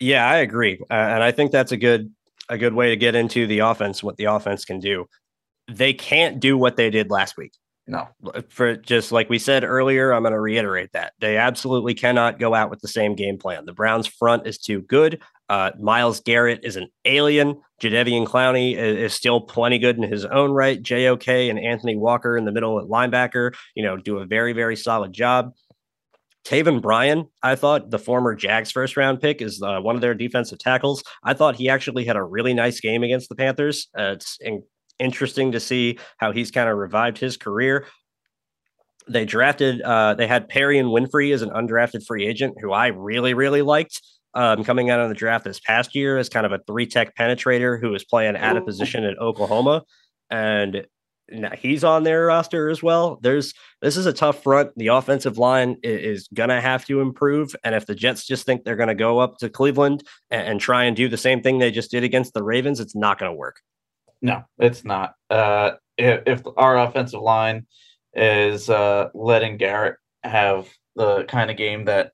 [0.00, 2.12] Yeah, I agree, uh, and I think that's a good
[2.48, 4.02] a good way to get into the offense.
[4.02, 5.06] What the offense can do,
[5.70, 7.52] they can't do what they did last week.
[7.86, 8.06] No,
[8.50, 12.54] for just like we said earlier, I'm going to reiterate that they absolutely cannot go
[12.54, 13.64] out with the same game plan.
[13.64, 15.22] The Browns' front is too good.
[15.48, 17.60] Uh, Myles Garrett is an alien.
[17.80, 20.82] Jadeveon Clowney is, is, still plenty good in his own right.
[20.82, 24.76] JOK and Anthony Walker in the middle at linebacker, you know, do a very, very
[24.76, 25.52] solid job.
[26.44, 30.14] Taven Bryan, I thought the former Jags first round pick is uh, one of their
[30.14, 31.02] defensive tackles.
[31.22, 33.88] I thought he actually had a really nice game against the Panthers.
[33.98, 34.62] Uh, it's in-
[34.98, 37.86] interesting to see how he's kind of revived his career.
[39.08, 43.34] They drafted, uh, they had Perrion Winfrey as an undrafted free agent who I really,
[43.34, 44.00] really liked
[44.34, 47.16] um, coming out of the draft this past year as kind of a three tech
[47.16, 49.82] penetrator who was playing at a position at Oklahoma.
[50.30, 50.86] And
[51.30, 53.18] now he's on their roster as well.
[53.22, 53.52] There's
[53.82, 54.70] this is a tough front.
[54.76, 58.64] The offensive line is, is gonna have to improve, and if the Jets just think
[58.64, 61.70] they're gonna go up to Cleveland and, and try and do the same thing they
[61.70, 63.60] just did against the Ravens, it's not gonna work.
[64.22, 65.14] No, it's not.
[65.30, 67.66] Uh, if, if our offensive line
[68.14, 72.12] is uh, letting Garrett have the kind of game that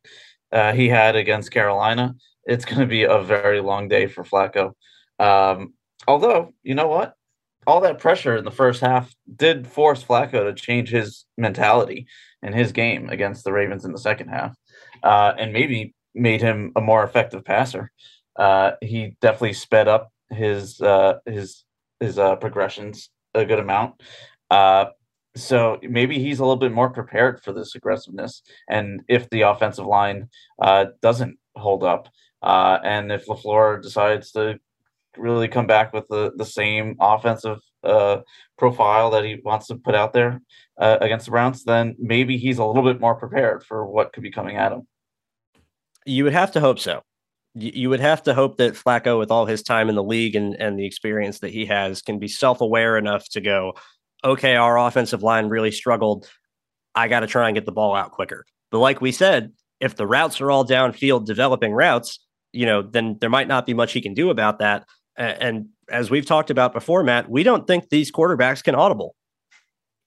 [0.55, 4.73] uh, he had against Carolina, it's going to be a very long day for Flacco.
[5.19, 5.75] Um,
[6.09, 7.15] although, you know what?
[7.67, 12.07] all that pressure in the first half did force Flacco to change his mentality
[12.43, 14.55] and his game against the Ravens in the second half,
[15.03, 17.91] uh, and maybe made him a more effective passer.
[18.37, 21.65] Uh, he definitely sped up his uh, his
[22.01, 24.01] his uh, progressions a good amount.
[25.35, 28.43] Uh, so maybe he's a little bit more prepared for this aggressiveness.
[28.69, 30.29] And if the offensive line
[30.61, 32.09] uh, doesn't hold up,
[32.43, 34.59] and if LaFleur decides to
[35.17, 38.19] really come back with the, the same offensive uh,
[38.59, 40.41] profile that he wants to put out there
[40.79, 44.23] uh, against the Browns, then maybe he's a little bit more prepared for what could
[44.23, 44.87] be coming at him.
[46.07, 47.03] You would have to hope so.
[47.57, 50.57] You would have to hope that Flacco, with all his time in the league and,
[50.61, 53.75] and the experience that he has, can be self aware enough to go,
[54.25, 56.29] okay, our offensive line really struggled.
[56.95, 58.45] I got to try and get the ball out quicker.
[58.71, 62.21] But like we said, if the routes are all downfield developing routes,
[62.53, 64.87] you know, then there might not be much he can do about that.
[65.17, 69.15] And as we've talked about before, Matt, we don't think these quarterbacks can audible.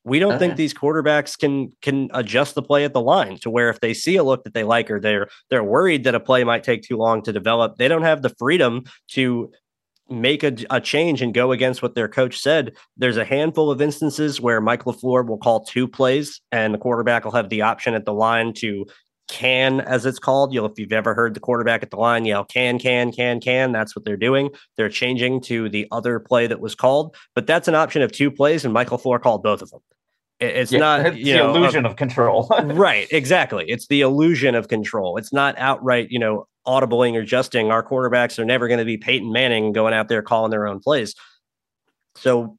[0.04, 0.58] We don't think uh-huh.
[0.58, 4.16] these quarterbacks can can adjust the play at the line to where if they see
[4.16, 6.96] a look that they like or they're they're worried that a play might take too
[6.96, 9.52] long to develop, they don't have the freedom to
[10.10, 12.76] make a, a change and go against what their coach said.
[12.96, 17.26] There's a handful of instances where Mike LaFleur will call two plays and the quarterback
[17.26, 18.86] will have the option at the line to
[19.28, 20.54] can, as it's called.
[20.54, 23.40] You know, if you've ever heard the quarterback at the line yell, can, can, can,
[23.40, 24.50] can, that's what they're doing.
[24.78, 28.32] They're changing to the other play that was called, but that's an option of two
[28.32, 29.82] plays, and Mike LaFleur called both of them.
[30.40, 32.48] It's yeah, not it's the know, illusion of control.
[32.64, 33.66] right, exactly.
[33.68, 35.18] It's the illusion of control.
[35.18, 37.72] It's not outright, you know, audibling or adjusting.
[37.72, 40.80] Our quarterbacks are never going to be Peyton Manning going out there calling their own
[40.80, 41.16] plays.
[42.16, 42.58] So,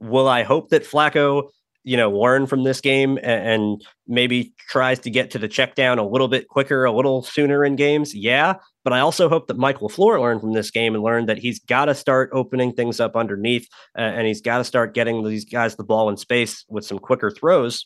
[0.00, 1.48] will I hope that Flacco
[1.88, 5.74] you know, learn from this game and, and, maybe tries to get to the check
[5.74, 8.14] down a little bit quicker, a little sooner in games.
[8.14, 8.54] Yeah.
[8.84, 11.58] But I also hope that Mike LaFleur learned from this game and learned that he's
[11.58, 15.44] got to start opening things up underneath uh, and he's got to start getting these
[15.44, 17.84] guys the ball in space with some quicker throws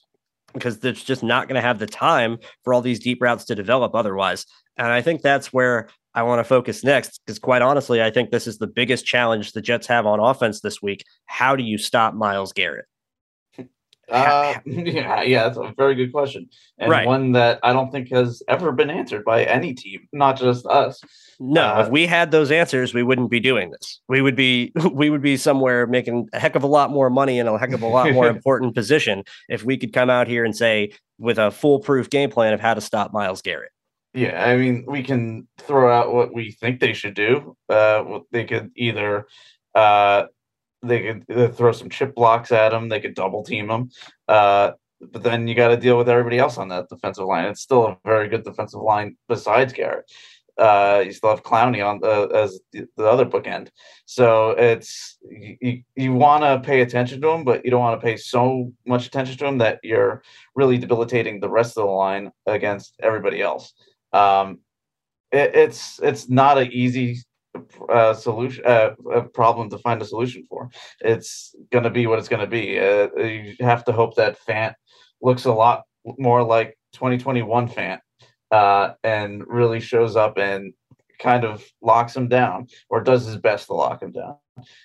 [0.52, 3.54] because it's just not going to have the time for all these deep routes to
[3.54, 4.46] develop otherwise.
[4.76, 8.30] And I think that's where I want to focus next because, quite honestly, I think
[8.30, 11.04] this is the biggest challenge the Jets have on offense this week.
[11.26, 12.86] How do you stop Myles Garrett?
[14.10, 16.48] Uh, yeah, yeah, that's a very good question,
[16.78, 17.06] and right.
[17.06, 21.00] one that I don't think has ever been answered by any team, not just us.
[21.38, 24.00] No, uh, if we had those answers, we wouldn't be doing this.
[24.08, 27.38] We would be we would be somewhere making a heck of a lot more money
[27.38, 30.44] in a heck of a lot more important position if we could come out here
[30.44, 33.70] and say with a foolproof game plan of how to stop Myles Garrett.
[34.14, 37.56] Yeah, I mean, we can throw out what we think they should do.
[37.68, 39.26] Uh, they could either
[39.74, 40.24] uh,
[40.82, 42.88] they could throw some chip blocks at him.
[42.88, 43.90] They could double team him.
[44.28, 47.46] Uh, but then you got to deal with everybody else on that defensive line.
[47.46, 50.10] It's still a very good defensive line besides Garrett.
[50.58, 53.68] Uh, you still have Clowney on the, as the, the other bookend.
[54.04, 58.04] So it's you, you want to pay attention to him, but you don't want to
[58.04, 60.22] pay so much attention to him that you're
[60.54, 63.72] really debilitating the rest of the line against everybody else.
[64.12, 64.58] Um,
[65.32, 67.18] it, it's it's not an easy
[67.88, 70.70] uh, solution uh, a problem to find a solution for.
[71.00, 72.78] It's going to be what it's going to be.
[72.78, 74.74] Uh, you have to hope that Fant
[75.20, 75.82] looks a lot
[76.18, 78.00] more like 2021 Fant
[78.50, 80.72] uh, and really shows up and
[81.18, 84.36] kind of locks him down or does his best to lock him down.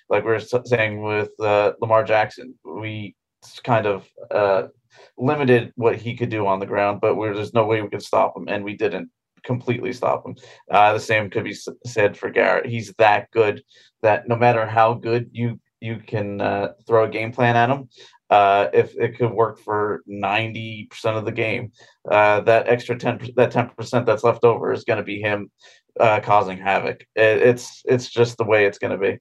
[0.08, 3.16] Like we are saying with uh, Lamar Jackson, we
[3.64, 4.68] kind of uh,
[5.16, 8.36] limited what he could do on the ground, but there's no way we could stop
[8.36, 9.10] him, and we didn't
[9.48, 10.36] completely stop him.
[10.70, 12.66] Uh, the same could be said for Garrett.
[12.66, 13.64] He's that good
[14.02, 17.88] that no matter how good you you can uh, throw a game plan at him,
[18.30, 21.72] uh, if it could work for ninety percent of the game,
[22.10, 25.50] uh, that extra ten that ten percent that's left over is going to be him
[25.98, 27.00] uh, causing havoc.
[27.16, 29.18] It, it's it's just the way it's going to be.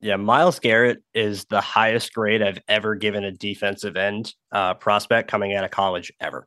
[0.00, 5.30] Yeah, Myles Garrett is the highest grade I've ever given a defensive end uh, prospect
[5.30, 6.46] coming out of college ever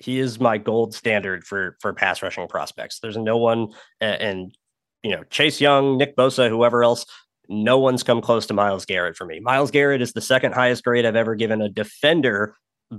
[0.00, 3.00] he is my gold standard for for pass rushing prospects.
[3.00, 3.68] There's no one,
[4.00, 4.56] and,
[5.02, 7.06] you know Chase Young, Nick Bosa, whoever else.
[7.48, 9.40] No one's come close to Myles Garrett for me.
[9.40, 12.54] Myles Garrett is the second highest grade I've ever given a defender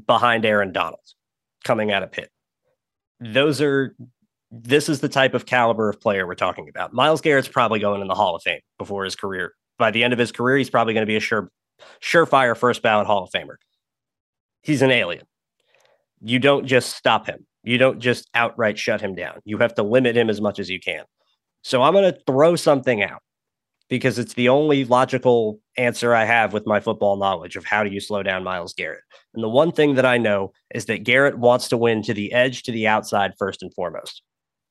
[0.08, 1.00] behind Aaron Donald
[1.64, 2.30] coming out of Pitt.
[3.20, 3.96] Those are
[4.52, 6.94] this is the type of caliber of player we're talking about.
[6.94, 9.54] Myles Garrett's probably going in the Hall of Fame before his career.
[9.80, 11.50] By the end of his career, he's probably going to be a sure
[12.02, 13.56] surefire first ballot Hall of Famer.
[14.62, 15.24] He's an alien.
[16.24, 17.46] You don't just stop him.
[17.64, 19.40] You don't just outright shut him down.
[19.46, 21.04] You have to limit him as much as you can.
[21.64, 23.22] So I'm going to throw something out
[23.90, 27.92] because it's the only logical answer I have with my football knowledge of how do
[27.92, 29.04] you slow down Myles Garrett.
[29.34, 32.32] And the one thing that I know is that Garrett wants to win to the
[32.32, 34.24] edge, to the outside, first and foremost.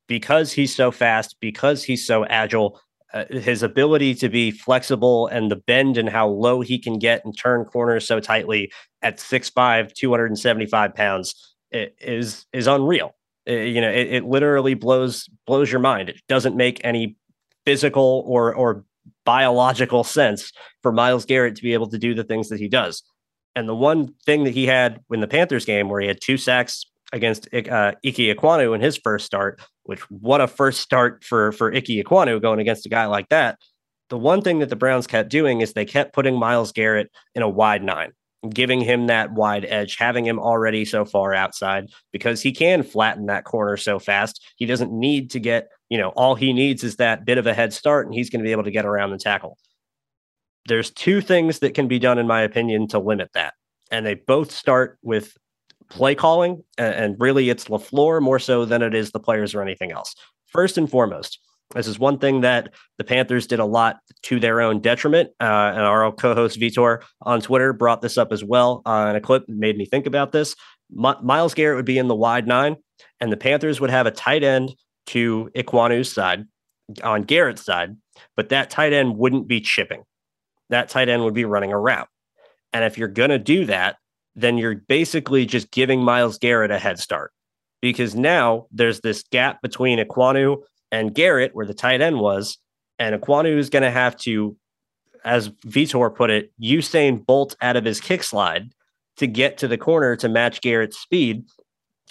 [0.08, 2.80] Because he's so fast, because he's so agile,
[3.12, 7.24] uh, his ability to be flexible and the bend and how low he can get
[7.24, 13.14] and turn corners so tightly at 6'5, 275 pounds is, is unreal.
[13.48, 16.08] Uh, you know, it, it literally blows blows your mind.
[16.08, 17.16] It doesn't make any
[17.64, 18.84] physical or or
[19.24, 20.52] biological sense
[20.82, 23.02] for Myles Garrett to be able to do the things that he does.
[23.56, 26.36] And the one thing that he had in the Panthers game where he had two
[26.36, 29.60] sacks against uh, Ike Ekwonu in his first start,
[29.90, 33.58] which what a first start for for Ike Ekwonu going against a guy like that.
[34.08, 37.42] The one thing that the Browns kept doing is they kept putting Myles Garrett in
[37.42, 38.12] a wide nine,
[38.48, 43.26] giving him that wide edge, having him already so far outside because he can flatten
[43.26, 44.40] that corner so fast.
[44.54, 47.52] He doesn't need to get, you know, all he needs is that bit of a
[47.52, 49.58] head start and he's going to be able to get around the tackle.
[50.66, 53.54] There's two things that can be done, in my opinion, to limit that.
[53.90, 55.36] And they both start with
[55.90, 59.92] play calling, and really it's LaFleur more so than it is the players or anything
[59.92, 60.14] else.
[60.46, 61.38] First and foremost,
[61.74, 65.30] this is one thing that the Panthers did a lot to their own detriment.
[65.40, 69.46] Uh, and our co-host Vitor on Twitter brought this up as well uh, a clip
[69.46, 70.56] that made me think about this.
[70.90, 72.76] My- Myles Garrett would be in the wide nine,
[73.20, 74.72] and the Panthers would have a tight end
[75.06, 76.44] to Ekwonu's side
[77.04, 77.96] on Garrett's side,
[78.36, 80.02] but that tight end wouldn't be chipping.
[80.70, 82.08] That tight end would be running a route.
[82.72, 83.96] And if you're going to do that,
[84.40, 87.32] then you're basically just giving Myles Garrett a head start
[87.80, 90.62] because now there's this gap between Ekwonu
[90.92, 92.58] and Garrett where the tight end was.
[92.98, 94.56] And Ekwonu is going to have to,
[95.24, 98.72] as Vitor put it, Usain Bolt out of his kick slide
[99.16, 101.44] to get to the corner to match Garrett's speed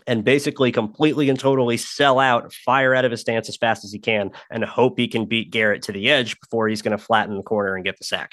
[0.08, 3.92] and basically completely and totally sell out, fire out of his stance as fast as
[3.92, 7.04] he can, and hope he can beat Garrett to the edge before he's going to
[7.04, 8.32] flatten the corner and get the sack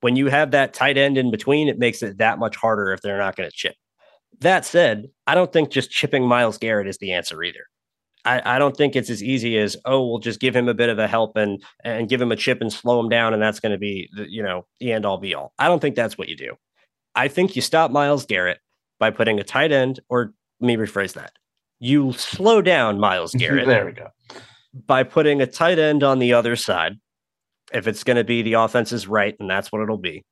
[0.00, 3.00] when you have that tight end in between, it makes it that much harder if
[3.00, 3.74] they're not going to chip.
[4.40, 7.66] That said, I don't think just chipping Myles Garrett is the answer either.
[8.24, 10.88] I, I, don't think it's as easy as oh we'll just give him a bit
[10.88, 13.60] of a help and and give him a chip and slow him down and that's
[13.60, 15.52] going to be the, you know the end all be all.
[15.58, 16.56] I don't think that's what you do.
[17.14, 18.58] I think you stop Myles Garrett
[18.98, 21.32] by putting a tight end or let me rephrase that.
[21.78, 23.66] You slow down Myles Garrett.
[23.66, 24.08] there we go.
[24.86, 26.98] By putting a tight end on the other side
[27.72, 30.24] if it's going to be the offense is right, and that's what it'll be,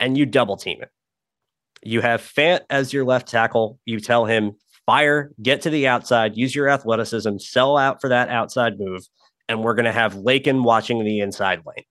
[0.00, 0.90] and you double team it.
[1.82, 3.78] You have Fant as your left tackle.
[3.84, 4.52] You tell him,
[4.84, 9.02] fire, get to the outside, use your athleticism, sell out for that outside move,
[9.48, 11.84] and we're going to have Laken watching the inside lane.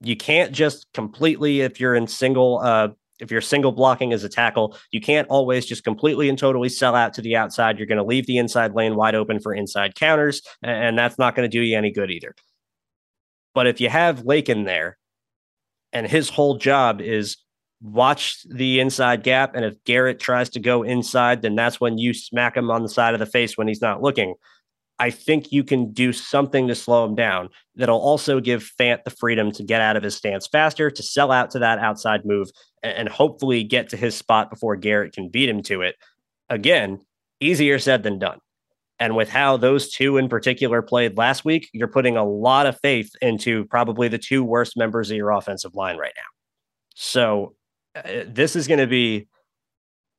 [0.00, 2.88] You can't just completely, if you're in single, uh,
[3.18, 6.94] if you're single blocking as a tackle, you can't always just completely and totally sell
[6.94, 7.76] out to the outside.
[7.76, 11.34] You're going to leave the inside lane wide open for inside counters, and that's not
[11.34, 12.34] going to do you any good either.
[13.58, 14.98] But if you have Lake in there
[15.92, 17.38] and his whole job is
[17.82, 22.14] watch the inside gap, and if Garrett tries to go inside, then that's when you
[22.14, 24.36] smack him on the side of the face when he's not looking.
[25.00, 29.10] I think you can do something to slow him down that'll also give Fant the
[29.10, 32.50] freedom to get out of his stance faster, to sell out to that outside move,
[32.84, 35.96] and hopefully get to his spot before Garrett can beat him to it.
[36.48, 37.00] Again,
[37.40, 38.38] easier said than done.
[39.00, 42.78] And with how those two in particular played last week, you're putting a lot of
[42.80, 46.22] faith into probably the two worst members of your offensive line right now.
[46.94, 47.54] So
[47.94, 49.28] uh, this is going to be,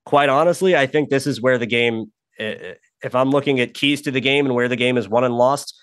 [0.05, 4.11] quite honestly, I think this is where the game, if I'm looking at keys to
[4.11, 5.75] the game and where the game is won and lost,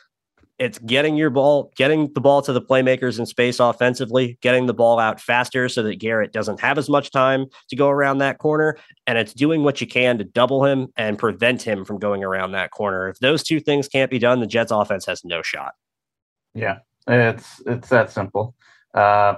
[0.58, 4.74] it's getting your ball, getting the ball to the playmakers in space offensively, getting the
[4.74, 8.38] ball out faster so that Garrett doesn't have as much time to go around that
[8.38, 8.76] corner.
[9.06, 12.52] And it's doing what you can to double him and prevent him from going around
[12.52, 13.08] that corner.
[13.08, 15.74] If those two things can't be done, the Jets offense has no shot.
[16.54, 18.54] Yeah, it's it's that simple.
[18.94, 19.36] Uh,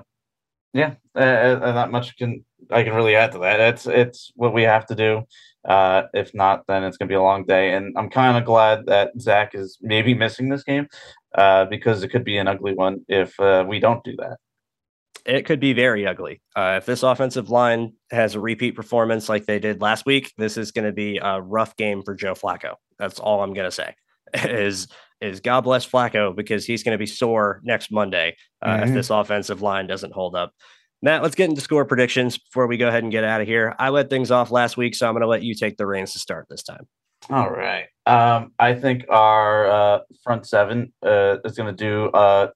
[0.73, 3.61] yeah, uh, uh not much can I can really add to that.
[3.61, 5.23] It's it's what we have to do.
[5.69, 7.75] Uh, if not, then it's going to be a long day.
[7.75, 10.89] And I'm kind of glad that Zach is maybe missing this game
[11.37, 14.39] uh, because it could be an ugly one if uh, we don't do that.
[15.27, 16.41] It could be very ugly.
[16.57, 20.57] Uh, if this offensive line has a repeat performance like they did last week, this
[20.57, 22.77] is going to be a rough game for Joe Flacco.
[22.99, 23.95] That's all I'm going to say.
[24.45, 24.89] Is
[25.21, 28.89] is God bless Flacco because he's going to be sore next Monday uh, mm-hmm.
[28.89, 30.53] if this offensive line doesn't hold up.
[31.01, 33.75] Matt, let's get into score predictions before we go ahead and get out of here.
[33.79, 36.13] I led things off last week, so I'm going to let you take the reins
[36.15, 36.87] to start this time.
[37.31, 37.87] All right.
[38.07, 42.49] Um, I think our uh, front seven uh, is going to do uh,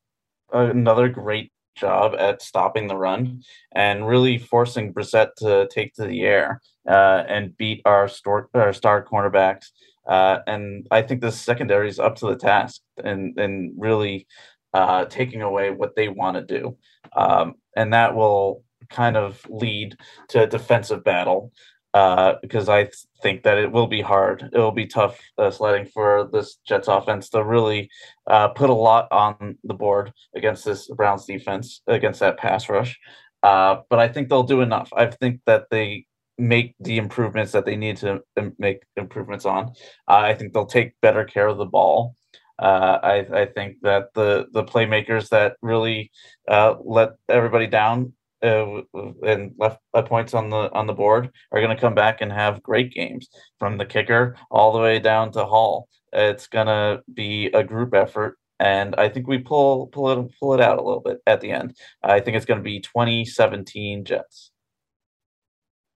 [0.53, 3.43] another great job at stopping the run
[3.73, 8.73] and really forcing Brissett to take to the air uh, and beat our, store, our
[8.73, 9.67] star cornerbacks.
[10.07, 14.27] Uh, and I think the secondary is up to the task and, and really
[14.75, 16.77] uh, taking away what they want to do.
[17.17, 19.97] Um, and that will kind of lead
[20.29, 21.53] to a defensive battle
[21.95, 24.49] uh, because I th- think that it will be hard.
[24.53, 27.91] It will be tough uh, sledding for this Jets offense to really
[28.27, 32.99] uh, put a lot on the board against this Browns defense, against that pass rush.
[33.43, 34.91] Uh, but I think they'll do enough.
[34.97, 36.07] I think that they
[36.39, 38.23] make the improvements that they need to
[38.59, 39.73] make improvements on.
[40.09, 42.15] Uh, I think they'll take better care of the ball.
[42.63, 46.13] Uh, I, I think that the the playmakers that really
[46.49, 48.13] let everybody down
[48.43, 48.83] uh,
[49.25, 52.63] and left points on the on the board are going to come back and have
[52.63, 53.29] great games
[53.59, 55.89] from the kicker all the way down to Hall.
[56.13, 60.55] It's going to be a group effort, and I think we pull pull it pull
[60.55, 61.77] it out a little bit at the end.
[62.03, 64.53] I think it's going to be 2017 Jets.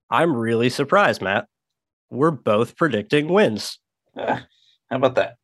[0.09, 1.47] I'm really surprised, Matt.
[2.09, 3.79] We're both predicting wins.
[4.17, 4.39] Uh,
[4.89, 5.35] how about that?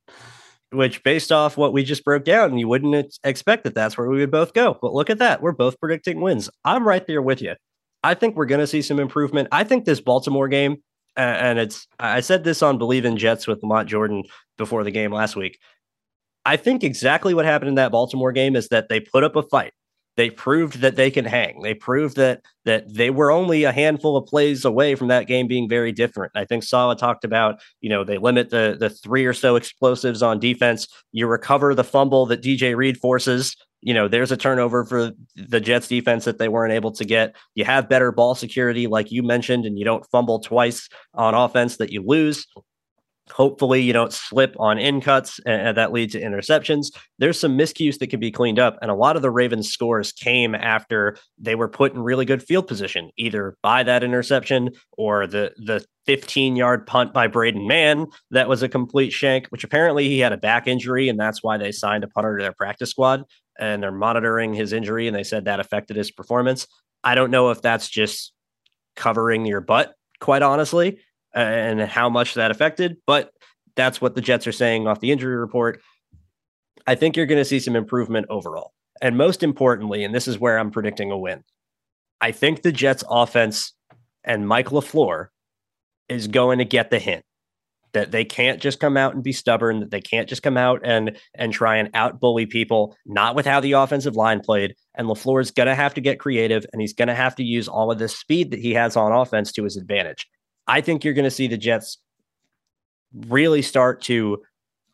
[0.74, 4.20] Which based off what we just broke down, you wouldn't expect that that's where we
[4.20, 4.78] would both go.
[4.82, 5.41] But look at that.
[5.41, 6.50] We're both predicting wins.
[6.66, 7.56] I'm right there with you.
[8.04, 9.48] I think we're going to see some improvement.
[9.52, 10.78] I think this Baltimore game,
[11.16, 14.24] and it's, I said this on Believe in Jets with Lamont Jordan
[14.58, 15.58] before the game last week.
[16.45, 19.44] I think exactly what happened in that Baltimore game is that they put up a
[19.44, 19.72] fight.
[20.15, 21.61] They proved that they can hang.
[21.61, 25.48] They proved that that they were only a handful of plays away from that game
[25.48, 26.31] being very different.
[26.35, 30.22] I think Saleh talked about, you know, they limit the the three or so explosives
[30.22, 30.88] on defense.
[31.11, 33.56] You recover the fumble that DJ Reed forces.
[33.81, 37.35] You know, there's a turnover for the Jets defense that they weren't able to get.
[37.56, 41.77] You have better ball security, like you mentioned, and you don't fumble twice on offense
[41.77, 42.48] that you lose.
[43.32, 46.88] Hopefully, you don't slip on in cuts and that lead to interceptions.
[47.20, 48.78] There's some miscues that can be cleaned up.
[48.82, 52.44] And a lot of the Ravens scores came after they were put in really good
[52.44, 58.08] field position, either by that interception or the, the 15 yard punt by Braden Mann
[58.32, 61.08] that was a complete shank, which apparently he had a back injury.
[61.08, 63.24] And that's why they signed a punter to their practice squad.
[63.58, 65.08] And they're monitoring his injury.
[65.08, 66.68] And they said that affected his performance.
[67.06, 68.34] I don't know if that's just
[68.98, 71.00] covering your butt, quite honestly
[71.34, 73.31] and how much that affected, but
[73.76, 75.81] that's what the Jets are saying off the injury report.
[76.85, 78.73] I think you're going to see some improvement overall.
[79.01, 81.43] And most importantly, and this is where I'm predicting a win,
[82.22, 83.73] I think the Jets offense
[84.23, 85.27] and Mike LaFleur
[86.07, 87.23] is going to get the hint
[87.93, 90.81] that they can't just come out and be stubborn, that they can't just come out
[90.84, 94.76] and and try and out bully people, not with how the offensive line played.
[94.95, 97.43] And LaFleur is going to have to get creative and he's going to have to
[97.43, 100.27] use all of this speed that he has on offense to his advantage.
[100.68, 101.98] I think you're going to see the Jets
[103.27, 104.41] really start to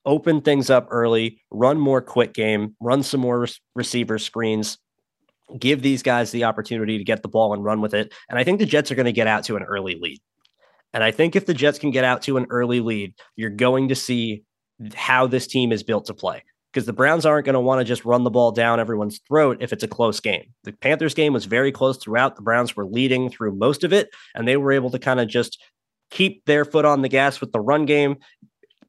[0.05, 4.77] open things up early, run more quick game, run some more receiver screens,
[5.57, 8.13] give these guys the opportunity to get the ball and run with it.
[8.29, 10.19] And I think the Jets are going to get out to an early lead.
[10.93, 13.89] And I think if the Jets can get out to an early lead, you're going
[13.89, 14.43] to see
[14.95, 17.85] how this team is built to play because the Browns aren't going to want to
[17.85, 20.43] just run the ball down everyone's throat if it's a close game.
[20.63, 22.35] The Panthers game was very close throughout.
[22.35, 25.27] The Browns were leading through most of it, and they were able to kind of
[25.27, 25.61] just
[26.11, 28.17] keep their foot on the gas with the run game.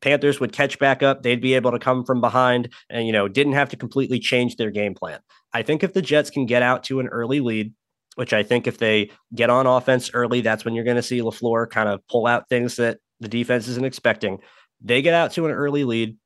[0.01, 1.23] Panthers would catch back up.
[1.23, 4.57] They'd be able to come from behind and, you know, didn't have to completely change
[4.57, 5.21] their game plan.
[5.53, 7.75] I think if the Jets can get out to an early lead,
[8.15, 11.21] which I think if they get on offense early, that's when you're going to see
[11.21, 14.39] LaFleur kind of pull out things that the defense isn't expecting.
[14.81, 16.17] They get out to an early lead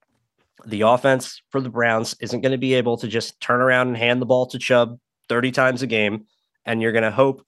[0.67, 3.97] the offense for the Browns isn't going to be able to just turn around and
[3.97, 4.99] hand the ball to Chubb
[5.29, 6.27] 30 times a game.
[6.65, 7.45] And you're going to hope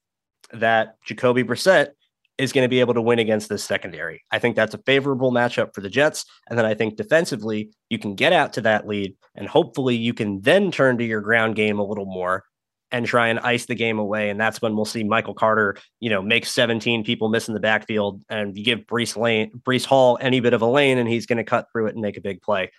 [0.52, 1.90] that Jacoby Brissett
[2.38, 4.22] is going to be able to win against this secondary.
[4.30, 6.24] I think that's a favorable matchup for the Jets.
[6.48, 10.12] And then I think defensively, you can get out to that lead and hopefully you
[10.12, 12.44] can then turn to your ground game a little more
[12.92, 14.30] and try and ice the game away.
[14.30, 17.60] And that's when we'll see Michael Carter, you know, make 17 people miss in the
[17.60, 21.38] backfield and give Breece Lane, Breece Hall any bit of a lane and he's going
[21.38, 22.70] to cut through it and make a big play.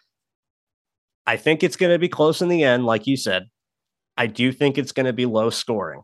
[1.27, 3.49] I think it's going to be close in the end, like you said.
[4.15, 6.01] I do think it's going to be low scoring.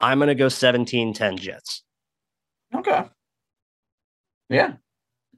[0.00, 1.84] I'm going to go 17 10 Jets.
[2.74, 3.04] Okay.
[4.48, 4.72] Yeah.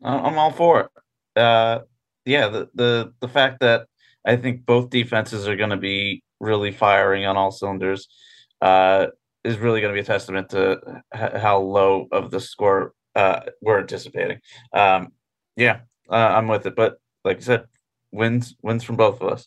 [0.03, 1.41] I'm all for it.
[1.41, 1.81] Uh,
[2.25, 3.87] yeah, the, the the fact that
[4.25, 8.09] I think both defenses are going to be really firing on all cylinders
[8.61, 9.07] uh,
[9.45, 13.81] is really going to be a testament to how low of the score uh, we're
[13.81, 14.39] anticipating.
[14.73, 15.09] Um,
[15.57, 15.81] yeah,
[16.11, 16.77] uh, I'm with it.
[16.77, 17.65] But like I said,
[18.13, 19.47] wins wins from both of us.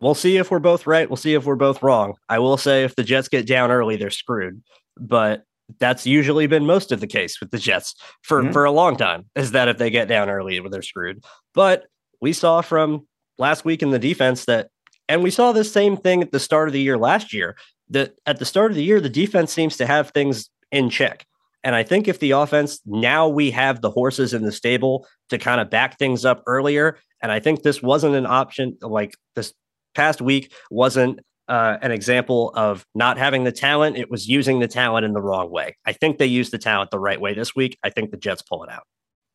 [0.00, 1.08] We'll see if we're both right.
[1.08, 2.14] We'll see if we're both wrong.
[2.28, 4.62] I will say if the Jets get down early, they're screwed.
[4.98, 5.44] But
[5.78, 8.52] that's usually been most of the case with the Jets for mm-hmm.
[8.52, 9.24] for a long time.
[9.34, 11.24] Is that if they get down early, they're screwed.
[11.54, 11.86] But
[12.20, 13.06] we saw from
[13.38, 14.68] last week in the defense that
[15.08, 17.56] And we saw the same thing at the start of the year last year.
[17.90, 21.24] That at the start of the year, the defense seems to have things in check.
[21.66, 25.36] And I think if the offense now we have the horses in the stable to
[25.36, 26.96] kind of back things up earlier.
[27.20, 29.52] And I think this wasn't an option like this
[29.92, 31.18] past week wasn't
[31.48, 33.96] uh, an example of not having the talent.
[33.96, 35.76] It was using the talent in the wrong way.
[35.84, 37.76] I think they used the talent the right way this week.
[37.82, 38.84] I think the Jets pull it out.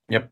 [0.08, 0.30] Yep.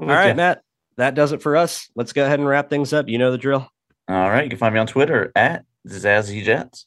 [0.00, 0.32] All right, yeah.
[0.32, 0.62] Matt.
[0.96, 1.90] That does it for us.
[1.96, 3.10] Let's go ahead and wrap things up.
[3.10, 3.68] You know the drill.
[4.08, 4.44] All right.
[4.44, 6.86] You can find me on Twitter at Zazzy Jets.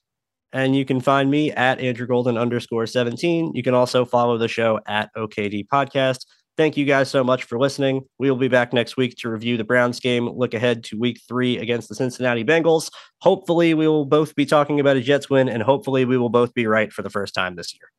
[0.55, 3.51] And you can find me at Andrew Golden underscore 17.
[3.53, 6.25] You can also follow the show at OKD Podcast.
[6.55, 8.03] Thank you guys so much for listening.
[8.19, 11.19] We will be back next week to review the Browns game, look ahead to week
[11.27, 12.89] three against the Cincinnati Bengals.
[13.19, 16.53] Hopefully, we will both be talking about a Jets win, and hopefully, we will both
[16.53, 17.91] be right for the first time this year.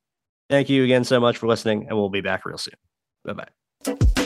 [0.49, 2.77] Thank you again so much for listening, and we'll be back real soon.
[3.27, 4.26] Bye bye.